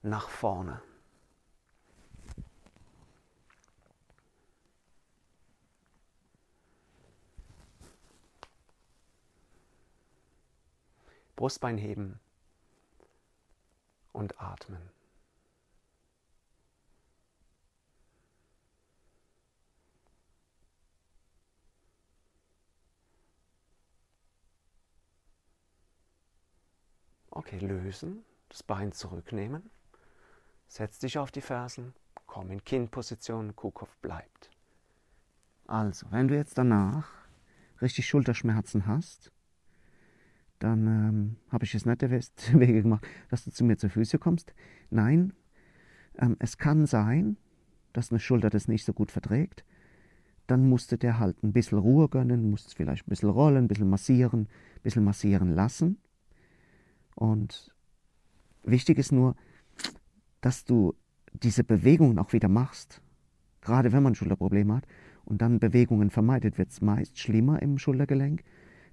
nach 0.00 0.28
vorne. 0.28 0.80
Brustbein 11.38 11.78
heben, 11.78 12.18
und 14.12 14.40
atmen. 14.40 14.90
Okay, 27.30 27.60
lösen, 27.60 28.24
das 28.48 28.64
Bein 28.64 28.90
zurücknehmen, 28.90 29.70
setz 30.66 30.98
dich 30.98 31.18
auf 31.18 31.30
die 31.30 31.40
Fersen, 31.40 31.94
komm 32.26 32.50
in 32.50 32.64
Kindposition, 32.64 33.54
Kuhkopf 33.54 33.96
bleibt. 33.98 34.50
Also, 35.68 36.10
wenn 36.10 36.26
du 36.26 36.34
jetzt 36.34 36.58
danach 36.58 37.08
richtig 37.80 38.08
Schulterschmerzen 38.08 38.88
hast, 38.88 39.30
dann 40.58 40.86
ähm, 40.86 41.36
habe 41.50 41.64
ich 41.64 41.74
es 41.74 41.86
nicht 41.86 42.02
der 42.02 42.10
Wege 42.10 42.82
gemacht, 42.82 43.06
dass 43.30 43.44
du 43.44 43.50
zu 43.50 43.64
mir 43.64 43.76
zur 43.76 43.90
Füße 43.90 44.18
kommst. 44.18 44.54
Nein, 44.90 45.32
ähm, 46.18 46.36
es 46.38 46.58
kann 46.58 46.86
sein, 46.86 47.36
dass 47.92 48.10
eine 48.10 48.20
Schulter 48.20 48.50
das 48.50 48.68
nicht 48.68 48.84
so 48.84 48.92
gut 48.92 49.10
verträgt. 49.10 49.64
Dann 50.46 50.68
musst 50.68 50.90
du 50.92 50.96
dir 50.96 51.18
halt 51.18 51.42
ein 51.42 51.52
bisschen 51.52 51.78
Ruhe 51.78 52.08
gönnen, 52.08 52.50
musst 52.50 52.74
vielleicht 52.74 53.06
ein 53.06 53.10
bisschen 53.10 53.28
rollen, 53.28 53.64
ein 53.64 53.68
bisschen 53.68 53.90
massieren, 53.90 54.42
ein 54.76 54.82
bisschen 54.82 55.04
massieren 55.04 55.54
lassen. 55.54 55.98
Und 57.14 57.74
wichtig 58.62 58.98
ist 58.98 59.12
nur, 59.12 59.36
dass 60.40 60.64
du 60.64 60.94
diese 61.32 61.64
Bewegungen 61.64 62.18
auch 62.18 62.32
wieder 62.32 62.48
machst. 62.48 63.02
Gerade 63.60 63.92
wenn 63.92 64.02
man 64.02 64.14
Schulterprobleme 64.14 64.76
hat 64.76 64.86
und 65.24 65.42
dann 65.42 65.58
Bewegungen 65.58 66.10
vermeidet, 66.10 66.58
wird 66.58 66.70
es 66.70 66.80
meist 66.80 67.18
schlimmer 67.18 67.60
im 67.60 67.78
Schultergelenk 67.78 68.44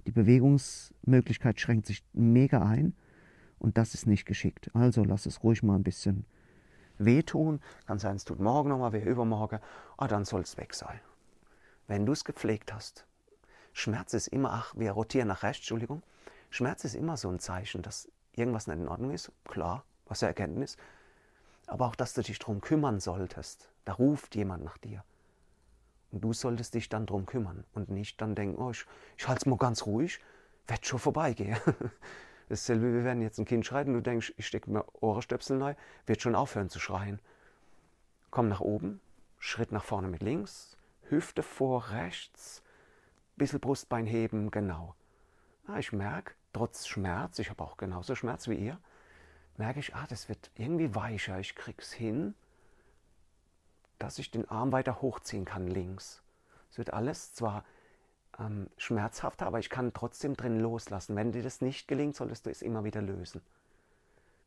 die 0.06 0.12
Bewegungsmöglichkeit 0.12 1.60
schränkt 1.60 1.86
sich 1.86 2.04
mega 2.12 2.62
ein 2.62 2.94
und 3.58 3.76
das 3.76 3.94
ist 3.94 4.06
nicht 4.06 4.24
geschickt. 4.24 4.70
Also 4.74 5.04
lass 5.04 5.26
es 5.26 5.42
ruhig 5.42 5.62
mal 5.62 5.74
ein 5.74 5.82
bisschen 5.82 6.24
wehtun. 6.98 7.60
Kann 7.86 7.98
sein, 7.98 8.16
es 8.16 8.24
tut 8.24 8.40
morgen 8.40 8.68
nochmal 8.68 8.92
weh, 8.92 9.02
übermorgen, 9.02 9.60
ah, 9.96 10.08
dann 10.08 10.24
soll 10.24 10.42
es 10.42 10.56
weg 10.56 10.74
sein. 10.74 11.00
Wenn 11.88 12.06
du 12.06 12.12
es 12.12 12.24
gepflegt 12.24 12.72
hast, 12.72 13.06
Schmerz 13.72 14.14
ist 14.14 14.28
immer, 14.28 14.52
ach, 14.52 14.74
wir 14.76 14.92
rotieren 14.92 15.28
nach 15.28 15.42
rechts, 15.42 15.62
Entschuldigung. 15.62 16.02
Schmerz 16.50 16.84
ist 16.84 16.94
immer 16.94 17.16
so 17.16 17.28
ein 17.28 17.38
Zeichen, 17.38 17.82
dass 17.82 18.08
irgendwas 18.32 18.66
nicht 18.66 18.78
in 18.78 18.88
Ordnung 18.88 19.10
ist. 19.10 19.30
Klar, 19.44 19.84
was 20.06 20.22
eine 20.22 20.28
Erkenntnis. 20.28 20.76
Aber 21.66 21.86
auch, 21.86 21.96
dass 21.96 22.14
du 22.14 22.22
dich 22.22 22.38
darum 22.38 22.60
kümmern 22.60 23.00
solltest. 23.00 23.70
Da 23.84 23.92
ruft 23.92 24.34
jemand 24.34 24.64
nach 24.64 24.78
dir. 24.78 25.04
Und 26.12 26.22
du 26.22 26.32
solltest 26.32 26.74
dich 26.74 26.88
dann 26.88 27.06
darum 27.06 27.26
kümmern 27.26 27.64
und 27.74 27.90
nicht 27.90 28.20
dann 28.20 28.34
denken, 28.34 28.60
oh, 28.60 28.70
ich, 28.70 28.86
ich 29.16 29.26
halte 29.28 29.40
es 29.40 29.46
mal 29.46 29.56
ganz 29.56 29.86
ruhig, 29.86 30.20
wird 30.66 30.86
schon 30.86 30.98
vorbeigehen. 30.98 31.56
Dasselbe, 32.48 32.94
wie 32.94 33.04
wenn 33.04 33.20
jetzt 33.20 33.38
ein 33.38 33.44
Kind 33.44 33.66
schreit 33.66 33.88
und 33.88 33.94
du 33.94 34.02
denkst, 34.02 34.34
ich 34.36 34.46
stecke 34.46 34.70
mir 34.70 34.84
Ohrenstöpsel 35.00 35.58
neu, 35.58 35.74
wird 36.06 36.22
schon 36.22 36.36
aufhören 36.36 36.68
zu 36.68 36.78
schreien. 36.78 37.18
Komm 38.30 38.48
nach 38.48 38.60
oben, 38.60 39.00
Schritt 39.38 39.72
nach 39.72 39.84
vorne 39.84 40.08
mit 40.08 40.22
links, 40.22 40.76
Hüfte 41.08 41.42
vor 41.42 41.90
rechts, 41.90 42.62
bisschen 43.36 43.60
Brustbein 43.60 44.06
heben, 44.06 44.50
genau. 44.50 44.94
Ah, 45.66 45.78
ich 45.78 45.92
merke, 45.92 46.34
trotz 46.52 46.86
Schmerz, 46.86 47.38
ich 47.40 47.50
habe 47.50 47.64
auch 47.64 47.76
genauso 47.76 48.14
Schmerz 48.14 48.48
wie 48.48 48.54
ihr, 48.54 48.78
merke 49.56 49.80
ich, 49.80 49.94
ah, 49.94 50.06
das 50.08 50.28
wird 50.28 50.50
irgendwie 50.54 50.94
weicher, 50.94 51.40
ich 51.40 51.54
krieg's 51.56 51.92
hin, 51.92 52.34
dass 53.98 54.18
ich 54.18 54.30
den 54.30 54.48
Arm 54.48 54.72
weiter 54.72 55.00
hochziehen 55.02 55.44
kann 55.44 55.66
links. 55.66 56.22
Es 56.70 56.78
wird 56.78 56.92
alles 56.92 57.34
zwar 57.34 57.64
ähm, 58.38 58.68
schmerzhafter, 58.76 59.46
aber 59.46 59.58
ich 59.58 59.70
kann 59.70 59.92
trotzdem 59.92 60.36
drin 60.36 60.60
loslassen. 60.60 61.16
Wenn 61.16 61.32
dir 61.32 61.42
das 61.42 61.60
nicht 61.60 61.88
gelingt, 61.88 62.16
solltest 62.16 62.46
du 62.46 62.50
es 62.50 62.62
immer 62.62 62.84
wieder 62.84 63.02
lösen. 63.02 63.40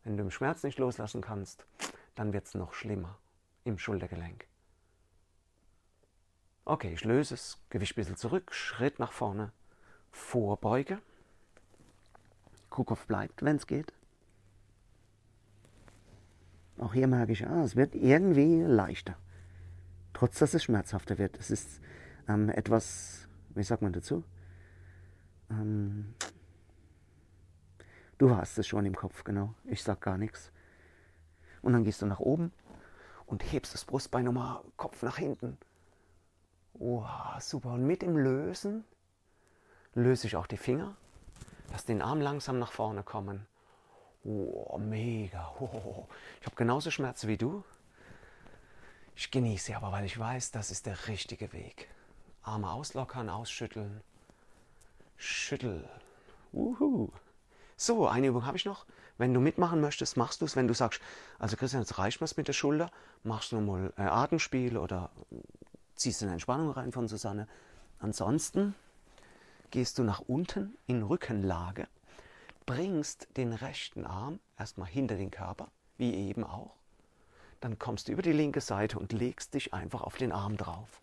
Wenn 0.03 0.17
du 0.17 0.23
im 0.23 0.31
Schmerz 0.31 0.63
nicht 0.63 0.79
loslassen 0.79 1.21
kannst, 1.21 1.65
dann 2.15 2.33
wird 2.33 2.45
es 2.45 2.53
noch 2.53 2.73
schlimmer 2.73 3.17
im 3.63 3.77
Schultergelenk. 3.77 4.45
Okay, 6.65 6.93
ich 6.93 7.03
löse 7.03 7.33
es, 7.33 7.57
Gewicht 7.69 7.93
ein 7.93 7.95
bisschen 7.95 8.15
zurück, 8.15 8.53
Schritt 8.53 8.99
nach 8.99 9.11
vorne, 9.11 9.51
Vorbeuge. 10.11 10.99
Kuhkopf 12.69 13.07
bleibt, 13.07 13.43
wenn 13.43 13.55
es 13.55 13.65
geht. 13.65 13.91
Auch 16.77 16.93
hier 16.93 17.07
merke 17.07 17.31
ich, 17.31 17.45
ah, 17.47 17.63
es 17.63 17.75
wird 17.75 17.95
irgendwie 17.95 18.61
leichter. 18.61 19.17
Trotz 20.19 20.39
dass 20.39 20.53
es 20.53 20.65
schmerzhafter 20.65 21.17
wird. 21.17 21.39
Es 21.39 21.49
ist 21.49 21.79
ähm, 22.27 22.49
etwas 22.49 23.25
wie 23.55 23.63
sagt 23.63 23.81
man 23.81 23.93
dazu? 23.93 24.25
Ähm, 25.49 26.13
du 28.17 28.35
hast 28.35 28.57
es 28.57 28.67
schon 28.67 28.85
im 28.85 28.97
Kopf, 28.97 29.23
genau. 29.23 29.55
Ich 29.63 29.81
sag 29.81 30.01
gar 30.01 30.17
nichts. 30.17 30.51
Und 31.61 31.71
dann 31.71 31.85
gehst 31.85 32.01
du 32.01 32.05
nach 32.05 32.19
oben 32.19 32.51
und 33.27 33.49
hebst 33.49 33.73
das 33.73 33.85
Brustbein 33.85 34.25
nochmal 34.25 34.59
Kopf 34.75 35.03
nach 35.03 35.15
hinten. 35.15 35.57
Oh, 36.73 37.05
super. 37.39 37.75
Und 37.75 37.87
mit 37.87 38.01
dem 38.01 38.17
Lösen 38.17 38.83
löse 39.93 40.27
ich 40.27 40.35
auch 40.35 40.47
die 40.47 40.57
Finger. 40.57 40.97
Lass 41.71 41.85
den 41.85 42.01
Arm 42.01 42.19
langsam 42.19 42.59
nach 42.59 42.73
vorne 42.73 43.03
kommen. 43.03 43.47
Oh, 44.25 44.77
mega. 44.77 45.53
Oh, 45.61 46.07
ich 46.41 46.45
habe 46.45 46.57
genauso 46.57 46.91
Schmerzen 46.91 47.29
wie 47.29 47.37
du. 47.37 47.63
Ich 49.19 49.31
genieße 49.31 49.75
aber, 49.75 49.91
weil 49.91 50.05
ich 50.05 50.17
weiß, 50.17 50.51
das 50.51 50.71
ist 50.71 50.85
der 50.85 51.09
richtige 51.09 51.51
Weg. 51.51 51.89
Arme 52.41 52.71
auslockern, 52.71 53.29
ausschütteln. 53.29 53.99
Schüttel. 55.17 55.89
Uhu. 56.53 57.09
So, 57.75 58.07
eine 58.07 58.27
Übung 58.27 58.45
habe 58.45 58.55
ich 58.55 58.63
noch. 58.63 58.85
Wenn 59.17 59.33
du 59.33 59.41
mitmachen 59.41 59.81
möchtest, 59.81 60.15
machst 60.15 60.39
du 60.39 60.45
es. 60.45 60.55
Wenn 60.55 60.69
du 60.69 60.73
sagst, 60.73 61.01
also 61.37 61.57
Christian, 61.57 61.81
jetzt 61.81 61.97
reicht 61.97 62.21
mir's 62.21 62.37
mit 62.37 62.47
der 62.47 62.53
Schulter, 62.53 62.91
machst 63.23 63.51
du 63.51 63.59
nochmal 63.59 63.91
äh, 63.97 64.03
Atemspiel 64.03 64.77
oder 64.77 65.09
ziehst 65.95 66.23
eine 66.23 66.31
Entspannung 66.31 66.71
rein 66.71 66.93
von 66.93 67.09
Susanne. 67.09 67.45
Ansonsten 67.99 68.73
gehst 69.69 69.97
du 69.99 70.03
nach 70.03 70.21
unten 70.21 70.77
in 70.87 71.03
Rückenlage, 71.03 71.89
bringst 72.65 73.27
den 73.35 73.51
rechten 73.51 74.05
Arm 74.05 74.39
erstmal 74.57 74.87
hinter 74.87 75.17
den 75.17 75.29
Körper, 75.29 75.67
wie 75.97 76.15
eben 76.15 76.45
auch. 76.45 76.78
Dann 77.59 77.77
kommst 77.77 78.07
du 78.07 78.11
über 78.13 78.21
die 78.21 78.31
linke 78.31 78.61
Seite 78.61 78.97
und 78.99 79.11
legst 79.11 79.53
dich 79.53 79.73
einfach 79.73 80.01
auf 80.01 80.17
den 80.17 80.31
Arm 80.31 80.57
drauf. 80.57 81.01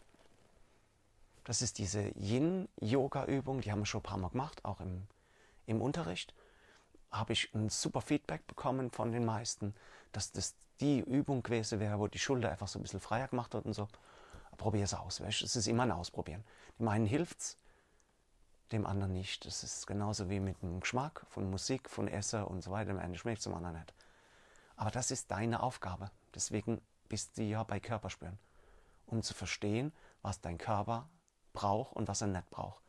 Das 1.44 1.62
ist 1.62 1.78
diese 1.78 2.10
Yin-Yoga-Übung, 2.18 3.60
die 3.60 3.70
haben 3.70 3.80
wir 3.80 3.86
schon 3.86 4.00
ein 4.00 4.04
paar 4.04 4.18
Mal 4.18 4.30
gemacht, 4.30 4.64
auch 4.64 4.80
im, 4.80 5.06
im 5.66 5.80
Unterricht. 5.80 6.34
Habe 7.12 7.34
ich 7.34 7.54
ein 7.54 7.68
super 7.68 8.00
Feedback 8.00 8.46
bekommen 8.46 8.90
von 8.90 9.12
den 9.12 9.24
meisten, 9.24 9.74
dass 10.12 10.32
das 10.32 10.54
die 10.80 11.00
Übung 11.00 11.42
gewesen 11.42 11.78
wäre, 11.78 11.98
wo 11.98 12.08
die 12.08 12.18
Schulter 12.18 12.50
einfach 12.50 12.68
so 12.68 12.78
ein 12.78 12.82
bisschen 12.82 13.00
freier 13.00 13.28
gemacht 13.28 13.54
wird 13.54 13.64
und 13.64 13.74
so. 13.74 13.88
Probier 14.56 14.84
es 14.84 14.94
aus. 14.94 15.20
Weißt? 15.20 15.42
Es 15.42 15.54
ist 15.54 15.68
immer 15.68 15.84
ein 15.84 15.92
Ausprobieren. 15.92 16.42
Dem 16.78 16.88
einen 16.88 17.06
hilft 17.06 17.40
es, 17.40 17.58
dem 18.72 18.86
anderen 18.86 19.12
nicht. 19.12 19.44
Das 19.46 19.62
ist 19.62 19.86
genauso 19.86 20.28
wie 20.28 20.40
mit 20.40 20.60
dem 20.62 20.80
Geschmack 20.80 21.26
von 21.28 21.50
Musik, 21.50 21.88
von 21.88 22.08
Essen 22.08 22.42
und 22.44 22.62
so 22.62 22.70
weiter. 22.70 22.92
Dem 22.92 22.98
einen 22.98 23.16
schmeckt 23.16 23.38
es, 23.38 23.44
dem 23.44 23.54
anderen 23.54 23.76
nicht. 23.76 23.94
Aber 24.76 24.90
das 24.90 25.10
ist 25.10 25.30
deine 25.30 25.62
Aufgabe. 25.62 26.10
Deswegen 26.36 26.82
bist 27.08 27.38
du 27.38 27.42
ja 27.42 27.62
bei 27.62 27.80
Körperspüren, 27.80 28.38
um 29.06 29.22
zu 29.22 29.32
verstehen, 29.32 29.90
was 30.20 30.42
dein 30.42 30.58
Körper 30.58 31.08
braucht 31.54 31.96
und 31.96 32.08
was 32.08 32.20
er 32.20 32.26
nicht 32.26 32.50
braucht. 32.50 32.84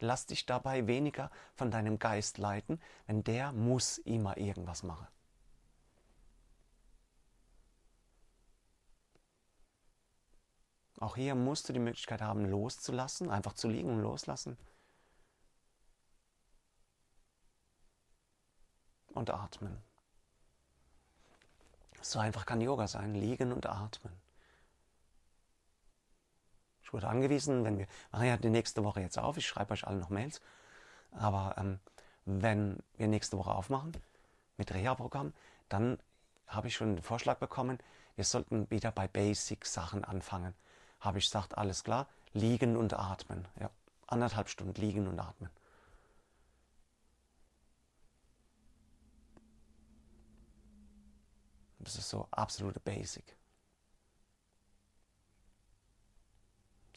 Lass 0.00 0.24
dich 0.24 0.46
dabei 0.46 0.86
weniger 0.86 1.30
von 1.54 1.70
deinem 1.70 1.98
Geist 1.98 2.38
leiten, 2.38 2.80
wenn 3.06 3.22
der 3.22 3.52
muss 3.52 3.98
immer 3.98 4.38
irgendwas 4.38 4.82
machen. 4.82 5.06
Auch 11.00 11.16
hier 11.16 11.34
musst 11.34 11.68
du 11.68 11.74
die 11.74 11.80
Möglichkeit 11.80 12.22
haben, 12.22 12.46
loszulassen, 12.46 13.28
einfach 13.28 13.52
zu 13.52 13.68
liegen 13.68 13.90
und 13.90 14.00
loslassen. 14.00 14.56
Und 19.12 19.28
atmen. 19.28 19.82
So 22.04 22.18
einfach 22.18 22.46
kann 22.46 22.60
Yoga 22.60 22.86
sein, 22.86 23.14
liegen 23.14 23.52
und 23.52 23.66
atmen 23.66 24.12
wurde 26.94 27.08
angewiesen, 27.08 27.64
wenn 27.64 27.76
wir 27.76 27.86
machen 28.12 28.26
ja 28.26 28.38
die 28.38 28.48
nächste 28.48 28.82
Woche 28.82 29.02
jetzt 29.02 29.18
auf, 29.18 29.36
ich 29.36 29.46
schreibe 29.46 29.74
euch 29.74 29.86
alle 29.86 29.98
noch 29.98 30.08
Mails, 30.08 30.40
aber 31.10 31.56
ähm, 31.58 31.80
wenn 32.24 32.78
wir 32.96 33.08
nächste 33.08 33.36
Woche 33.36 33.50
aufmachen 33.50 33.92
mit 34.56 34.72
Reha-Programm, 34.72 35.34
dann 35.68 35.98
habe 36.46 36.68
ich 36.68 36.76
schon 36.76 36.94
den 36.94 37.02
Vorschlag 37.02 37.38
bekommen, 37.38 37.78
wir 38.16 38.24
sollten 38.24 38.70
wieder 38.70 38.92
bei 38.92 39.08
Basic-Sachen 39.08 40.04
anfangen. 40.04 40.54
Habe 41.00 41.18
ich 41.18 41.24
gesagt, 41.24 41.58
alles 41.58 41.82
klar, 41.82 42.06
liegen 42.32 42.76
und 42.76 42.94
atmen. 42.94 43.44
Ja, 43.58 43.70
anderthalb 44.06 44.48
Stunden 44.48 44.80
liegen 44.80 45.08
und 45.08 45.18
atmen. 45.18 45.50
Das 51.84 51.96
ist 51.96 52.08
so 52.08 52.26
absolute 52.30 52.80
Basic. 52.80 53.36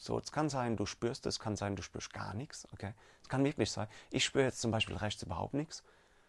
So, 0.00 0.18
es 0.18 0.32
kann 0.32 0.48
sein, 0.48 0.76
du 0.76 0.86
spürst 0.86 1.26
es, 1.26 1.38
kann 1.38 1.56
sein, 1.56 1.76
du 1.76 1.82
spürst 1.82 2.12
gar 2.12 2.32
nichts. 2.34 2.66
Okay, 2.72 2.94
es 3.22 3.28
kann 3.28 3.44
wirklich 3.44 3.70
sein. 3.70 3.88
Ich 4.10 4.24
spüre 4.24 4.44
jetzt 4.44 4.60
zum 4.60 4.70
Beispiel 4.70 4.96
rechts 4.96 5.22
überhaupt 5.22 5.54
nichts. 5.54 5.82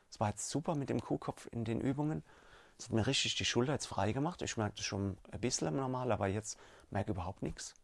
Es 0.10 0.20
war 0.20 0.30
jetzt 0.30 0.50
super 0.50 0.76
mit 0.76 0.90
dem 0.90 1.00
Kuhkopf 1.00 1.48
in 1.52 1.64
den 1.66 1.80
Übungen. 1.80 2.24
Es 2.78 2.86
hat 2.86 2.94
mir 2.94 3.06
richtig 3.06 3.36
die 3.36 3.46
Schulter 3.46 3.74
jetzt 3.74 3.86
frei 3.86 4.12
gemacht. 4.12 4.42
Ich 4.42 4.58
merke 4.58 4.76
das 4.78 4.86
schon 4.86 5.18
ein 5.32 5.40
bisschen 5.40 5.76
normal, 5.76 6.12
aber 6.12 6.28
jetzt 6.28 6.58
merke 6.90 7.12
ich 7.12 7.16
überhaupt 7.16 7.44
nichts. 7.44 7.76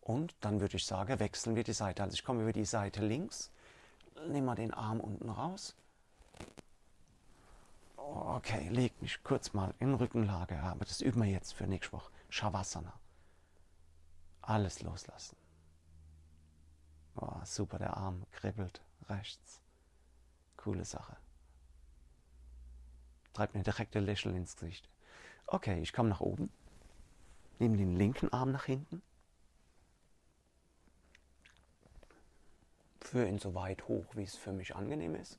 Und 0.00 0.34
dann 0.40 0.60
würde 0.60 0.76
ich 0.76 0.84
sagen, 0.84 1.18
wechseln 1.18 1.56
wir 1.56 1.64
die 1.64 1.72
Seite. 1.72 2.02
Also 2.02 2.14
ich 2.14 2.22
komme 2.22 2.42
über 2.42 2.52
die 2.52 2.64
Seite 2.64 3.04
links, 3.04 3.50
nehme 4.28 4.48
mal 4.48 4.54
den 4.54 4.74
Arm 4.74 5.00
unten 5.00 5.30
raus. 5.30 5.74
Okay, 8.36 8.68
leg 8.68 9.00
mich 9.00 9.22
kurz 9.24 9.54
mal 9.54 9.72
in 9.78 9.94
Rückenlage. 9.94 10.60
Aber 10.60 10.84
das 10.84 11.00
üben 11.00 11.22
wir 11.22 11.30
jetzt 11.30 11.54
für 11.54 11.66
nächste 11.66 11.94
Woche. 11.94 12.12
Shavasana. 12.28 12.92
Alles 14.42 14.82
loslassen. 14.82 15.38
Oh, 17.14 17.40
super, 17.44 17.78
der 17.78 17.96
Arm 17.96 18.26
kribbelt 18.32 18.82
rechts. 19.08 19.62
Coole 20.58 20.84
Sache. 20.84 21.16
Treibt 23.32 23.54
mir 23.54 23.62
direkt 23.62 23.96
ein 23.96 24.04
Lächeln 24.04 24.36
ins 24.36 24.54
Gesicht. 24.54 24.86
Okay, 25.46 25.80
ich 25.80 25.94
komme 25.94 26.10
nach 26.10 26.20
oben. 26.20 26.52
Nehme 27.58 27.78
den 27.78 27.96
linken 27.96 28.30
Arm 28.34 28.52
nach 28.52 28.66
hinten. 28.66 29.00
Führe 33.00 33.28
ihn 33.28 33.38
so 33.38 33.54
weit 33.54 33.88
hoch, 33.88 34.04
wie 34.14 34.24
es 34.24 34.36
für 34.36 34.52
mich 34.52 34.76
angenehm 34.76 35.14
ist. 35.14 35.38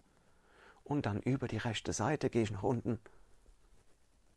Und 0.88 1.06
dann 1.06 1.22
über 1.22 1.48
die 1.48 1.58
rechte 1.58 1.92
Seite 1.92 2.30
gehe 2.30 2.44
ich 2.44 2.52
nach 2.52 2.64
unten 2.64 3.00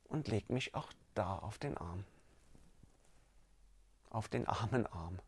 und 0.04 0.28
lege 0.28 0.52
mich 0.52 0.74
auch 0.74 0.92
da 1.14 1.38
auf 1.38 1.58
den 1.58 1.76
Arm 1.76 2.04
auf 4.10 4.28
den 4.28 4.46
armen 4.46 4.86
Arm. 4.88 5.18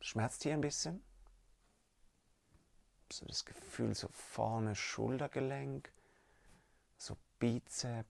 Schmerzt 0.00 0.42
hier 0.42 0.54
ein 0.54 0.60
bisschen? 0.62 1.02
So 3.12 3.24
das 3.26 3.44
Gefühl 3.44 3.94
so 3.94 4.08
vorne 4.08 4.74
Schultergelenk, 4.74 5.92
so 6.96 7.16
Bizep, 7.38 8.06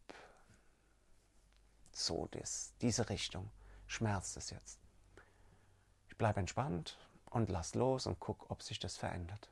so 1.93 2.29
das, 2.31 2.73
diese 2.81 3.09
Richtung 3.11 3.51
schmerzt 3.87 4.37
es 4.37 4.51
jetzt. 4.51 4.79
Ich 6.09 6.17
bleibe 6.17 6.41
entspannt 6.41 6.97
und 7.27 7.51
lass 7.51 7.75
los 7.75 8.07
und 8.07 8.19
guck, 8.21 8.51
ob 8.51 8.63
sich 8.63 8.79
das 8.79 8.97
verändert. 8.97 9.51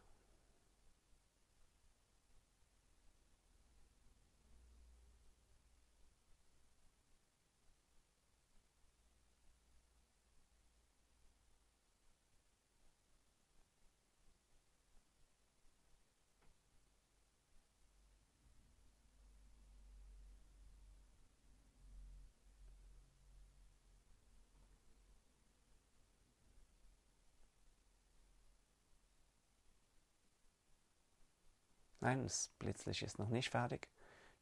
Nein, 32.04 32.22
das 32.22 32.50
Blitzlicht 32.58 33.02
ist 33.02 33.18
noch 33.18 33.30
nicht 33.30 33.48
fertig. 33.48 33.88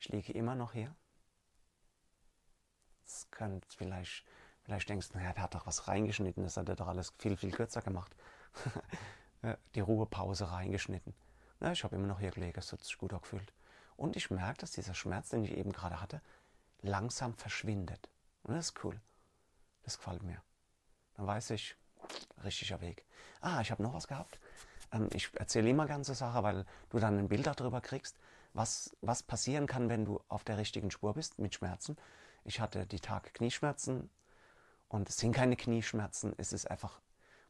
Ich 0.01 0.09
liege 0.09 0.33
immer 0.33 0.57
noch 0.57 0.73
hier. 0.73 0.93
Das 3.05 3.31
könnte 3.31 3.69
vielleicht, 3.77 4.25
vielleicht 4.65 4.89
denkst 4.89 5.11
du, 5.11 5.19
naja, 5.19 5.33
der 5.33 5.45
hat 5.45 5.55
doch 5.55 5.65
was 5.65 5.87
reingeschnitten, 5.87 6.43
das 6.43 6.57
hat 6.57 6.69
er 6.69 6.75
doch 6.75 6.89
alles 6.89 7.13
viel, 7.21 7.37
viel 7.37 7.53
kürzer 7.53 7.81
gemacht. 7.81 8.17
Die 9.77 9.81
Ruhepause 9.81 10.51
reingeschnitten. 10.51 11.15
Na, 11.61 11.71
ich 11.71 11.85
habe 11.85 11.95
immer 11.95 12.09
noch 12.09 12.19
hier 12.19 12.33
gelegen, 12.33 12.59
es 12.59 12.73
hat 12.73 12.83
sich 12.83 12.99
gut 12.99 13.13
gefühlt. 13.13 13.53
Und 13.97 14.17
ich 14.17 14.29
merke, 14.33 14.59
dass 14.59 14.73
dieser 14.73 14.95
Schmerz, 14.95 15.29
den 15.29 15.45
ich 15.45 15.53
eben 15.53 15.71
gerade 15.71 16.01
hatte, 16.01 16.21
langsam 16.81 17.33
verschwindet. 17.35 18.11
Und 18.43 18.57
das 18.57 18.71
ist 18.71 18.85
cool. 18.85 19.01
Das 19.85 19.99
gefällt 19.99 20.25
mir. 20.25 20.43
Dann 21.15 21.29
weiß 21.29 21.51
ich, 21.51 21.77
richtiger 22.43 22.81
Weg. 22.81 23.05
Ah, 23.41 23.61
ich 23.61 23.71
habe 23.71 23.85
noch 23.85 23.95
was 23.95 24.09
gehabt. 24.09 24.41
Ähm, 24.93 25.09
ich 25.13 25.31
erzähle 25.35 25.71
immer 25.71 25.87
ganze 25.87 26.15
Sache, 26.15 26.43
weil 26.43 26.65
du 26.91 26.99
dann 26.99 27.19
ein 27.19 27.29
Bild 27.29 27.47
darüber 27.47 27.81
kriegst, 27.81 28.17
was, 28.55 28.97
was 29.01 29.23
passieren 29.23 29.67
kann, 29.67 29.89
wenn 29.89 30.05
du 30.05 30.21
auf 30.29 30.45
der 30.45 30.59
richtigen 30.59 30.91
Spur 30.91 31.15
bist 31.15 31.39
mit 31.39 31.55
Schmerzen. 31.55 31.97
Ich 32.45 32.61
hatte 32.61 32.87
die 32.87 33.01
Tage 33.01 33.31
Knieschmerzen 33.31 34.11
und 34.89 35.09
es 35.09 35.17
sind 35.17 35.33
keine 35.33 35.57
Knieschmerzen, 35.57 36.35
es 36.37 36.53
ist 36.53 36.71
einfach 36.71 37.01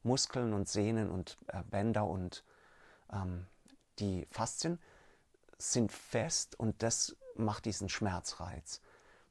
Muskeln 0.02 0.52
und 0.52 0.68
Sehnen 0.68 1.10
und 1.10 1.36
äh, 1.48 1.62
Bänder 1.64 2.06
und 2.06 2.44
ähm, 3.12 3.46
die 3.98 4.26
Faszien 4.30 4.78
sind 5.58 5.92
fest 5.92 6.58
und 6.58 6.82
das 6.82 7.16
macht 7.36 7.64
diesen 7.64 7.88
Schmerzreiz. 7.88 8.80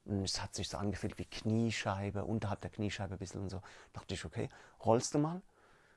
Und 0.04 0.24
es 0.24 0.42
hat 0.42 0.54
sich 0.54 0.68
so 0.68 0.78
angefühlt 0.78 1.18
wie 1.18 1.26
Kniescheibe, 1.26 2.24
unterhalb 2.24 2.60
der 2.60 2.70
Kniescheibe 2.70 3.14
ein 3.14 3.18
bisschen 3.18 3.42
und 3.42 3.50
so. 3.50 3.58
Da 3.92 4.00
dachte 4.00 4.14
ich, 4.14 4.24
okay, 4.24 4.48
rollst 4.84 5.14
du 5.14 5.18
mal? 5.18 5.42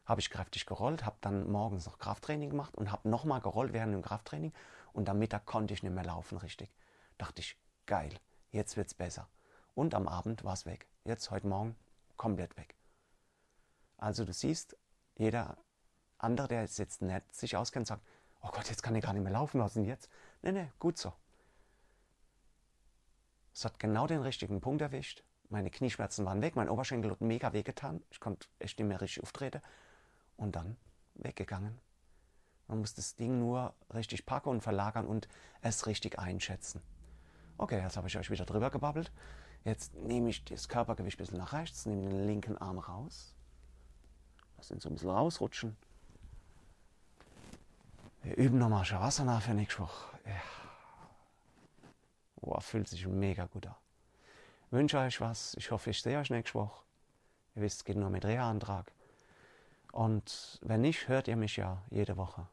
Habe 0.06 0.22
ich 0.22 0.30
kräftig 0.30 0.66
gerollt, 0.66 1.06
habe 1.06 1.18
dann 1.22 1.50
morgens 1.52 1.86
noch 1.86 1.98
Krafttraining 1.98 2.52
gemacht 2.52 2.76
und 2.76 2.92
habe 2.92 3.10
nochmal 3.10 3.42
gerollt 3.42 3.74
während 3.74 3.94
dem 3.94 4.04
Krafttraining 4.04 4.54
und 4.94 5.10
am 5.10 5.20
Mittag 5.20 5.46
konnte 5.46 5.74
ich 5.74 5.84
nicht 5.84 5.94
mehr 5.94 6.06
laufen 6.06 6.38
richtig. 6.38 6.74
Dachte 7.18 7.42
ich, 7.42 7.58
geil, 7.86 8.14
jetzt 8.52 8.78
wird's 8.78 8.94
besser. 8.94 9.28
Und 9.74 9.94
am 9.96 10.08
Abend 10.08 10.44
war 10.44 10.54
es 10.54 10.66
weg. 10.66 10.88
Jetzt, 11.04 11.32
heute 11.32 11.48
Morgen, 11.48 11.76
komplett 12.18 12.56
weg. 12.56 12.76
Also 13.98 14.26
du 14.26 14.32
siehst, 14.32 14.78
jeder 15.18 15.58
andere, 16.18 16.48
der 16.48 16.62
jetzt 16.62 17.02
nicht 17.02 17.36
sich 17.36 17.58
auskennt, 17.58 17.88
sagt, 17.88 18.06
oh 18.42 18.50
Gott, 18.52 18.70
jetzt 18.70 18.84
kann 18.84 18.96
ich 18.96 19.04
gar 19.04 19.14
nicht 19.14 19.24
mehr 19.24 19.34
laufen, 19.34 19.60
was 19.60 19.74
denn 19.74 19.86
jetzt? 19.86 20.10
Nee, 20.44 20.52
nee, 20.52 20.72
gut 20.80 20.98
so. 20.98 21.14
Es 23.54 23.66
hat 23.66 23.80
genau 23.80 24.06
den 24.06 24.22
richtigen 24.22 24.62
Punkt 24.62 24.82
erwischt. 24.82 25.24
Meine 25.50 25.72
Knieschmerzen 25.72 26.26
waren 26.26 26.42
weg, 26.42 26.56
mein 26.56 26.70
Oberschenkel 26.70 27.12
hat 27.12 27.22
mega 27.22 27.54
wehgetan. 27.54 28.04
Ich 28.12 28.20
konnte 28.20 28.48
echt 28.60 28.78
nicht 28.80 28.88
mehr 28.88 29.02
richtig 29.02 29.24
auftreten 29.24 29.62
und 30.38 30.56
dann 30.56 30.78
weggegangen. 31.16 31.80
Man 32.68 32.80
muss 32.80 32.94
das 32.94 33.16
Ding 33.16 33.40
nur 33.40 33.74
richtig 33.94 34.26
packen 34.26 34.50
und 34.50 34.62
verlagern 34.62 35.06
und 35.06 35.28
es 35.62 35.86
richtig 35.86 36.18
einschätzen. 36.20 36.82
Okay, 37.58 37.82
jetzt 37.82 37.96
habe 37.96 38.08
ich 38.08 38.18
euch 38.18 38.30
wieder 38.32 38.46
drüber 38.46 38.70
gebabbelt. 38.70 39.12
Jetzt 39.64 39.94
nehme 39.96 40.30
ich 40.30 40.44
das 40.44 40.68
Körpergewicht 40.68 41.18
ein 41.18 41.24
bisschen 41.24 41.38
nach 41.38 41.54
rechts, 41.54 41.86
nehme 41.86 42.10
den 42.10 42.26
linken 42.26 42.58
Arm 42.58 42.80
raus. 42.80 43.36
Lass 44.58 44.72
ihn 44.72 44.80
so 44.80 44.90
ein 44.90 44.94
bisschen 44.94 45.10
rausrutschen. 45.10 45.78
Wir 48.24 48.38
üben 48.38 48.58
nochmal 48.58 48.86
Shavasana 48.86 49.40
für 49.40 49.54
nächste 49.54 49.82
Woche. 49.82 50.18
Ja. 50.26 50.42
Boah, 52.38 52.62
fühlt 52.62 52.88
sich 52.88 53.06
mega 53.08 53.46
gut 53.46 53.68
an. 53.68 53.76
Ich 54.68 54.72
wünsche 54.72 54.98
euch 54.98 55.22
was. 55.22 55.56
Ich 55.56 55.72
hoffe, 55.72 55.92
ich 55.92 56.02
sehe 56.02 56.18
euch 56.18 56.30
nächste 56.30 56.60
Woche. 56.60 56.84
Ihr 57.56 57.62
wisst, 57.62 57.78
es 57.78 57.86
geht 57.86 57.98
nur 57.98 58.10
mit 58.10 58.26
Reha-Antrag. 58.26 58.92
Und 59.96 60.60
wenn 60.62 60.82
nicht, 60.82 61.08
hört 61.08 61.30
ihr 61.30 61.38
mich 61.38 61.56
ja 61.56 61.82
jede 61.90 62.18
Woche. 62.18 62.46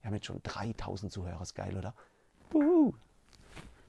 Wir 0.00 0.08
haben 0.08 0.14
jetzt 0.14 0.26
schon 0.26 0.42
3000 0.42 1.12
Zuhörer, 1.12 1.40
ist 1.40 1.54
geil, 1.54 1.78
oder? 1.78 1.94
Uhu. 2.52 2.94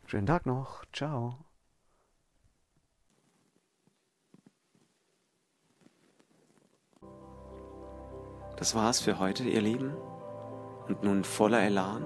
Schönen 0.06 0.28
Tag 0.28 0.46
noch. 0.46 0.86
Ciao. 0.94 1.36
Das 8.56 8.76
war's 8.76 9.00
für 9.00 9.18
heute, 9.18 9.46
ihr 9.46 9.62
Lieben. 9.62 9.96
Und 10.88 11.02
nun 11.02 11.24
voller 11.24 11.64
Elan, 11.64 12.04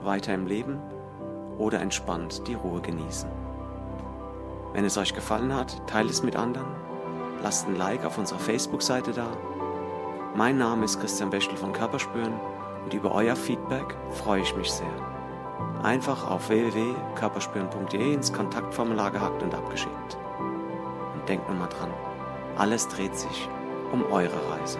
weiter 0.00 0.32
im 0.32 0.46
Leben 0.46 0.80
oder 1.58 1.82
entspannt 1.82 2.48
die 2.48 2.54
Ruhe 2.54 2.80
genießen. 2.80 3.30
Wenn 4.72 4.86
es 4.86 4.96
euch 4.96 5.12
gefallen 5.12 5.54
hat, 5.54 5.86
teilt 5.86 6.08
es 6.08 6.22
mit 6.22 6.34
anderen, 6.34 6.74
lasst 7.42 7.68
ein 7.68 7.76
Like 7.76 8.06
auf 8.06 8.16
unserer 8.16 8.38
Facebook-Seite 8.38 9.12
da 9.12 9.36
mein 10.34 10.58
Name 10.58 10.84
ist 10.84 11.00
Christian 11.00 11.30
Bechtel 11.30 11.56
von 11.56 11.72
Körperspüren 11.72 12.34
und 12.84 12.94
über 12.94 13.12
euer 13.12 13.36
Feedback 13.36 13.96
freue 14.10 14.42
ich 14.42 14.54
mich 14.56 14.70
sehr. 14.70 14.86
Einfach 15.82 16.28
auf 16.28 16.48
www.körperspüren.de 16.48 18.14
ins 18.14 18.32
Kontaktformular 18.32 19.10
gehackt 19.10 19.42
und 19.42 19.54
abgeschickt. 19.54 20.18
Und 20.38 21.28
denkt 21.28 21.48
nur 21.48 21.58
mal 21.58 21.68
dran, 21.68 21.92
alles 22.56 22.88
dreht 22.88 23.16
sich 23.16 23.48
um 23.92 24.04
eure 24.10 24.40
Reise. 24.50 24.78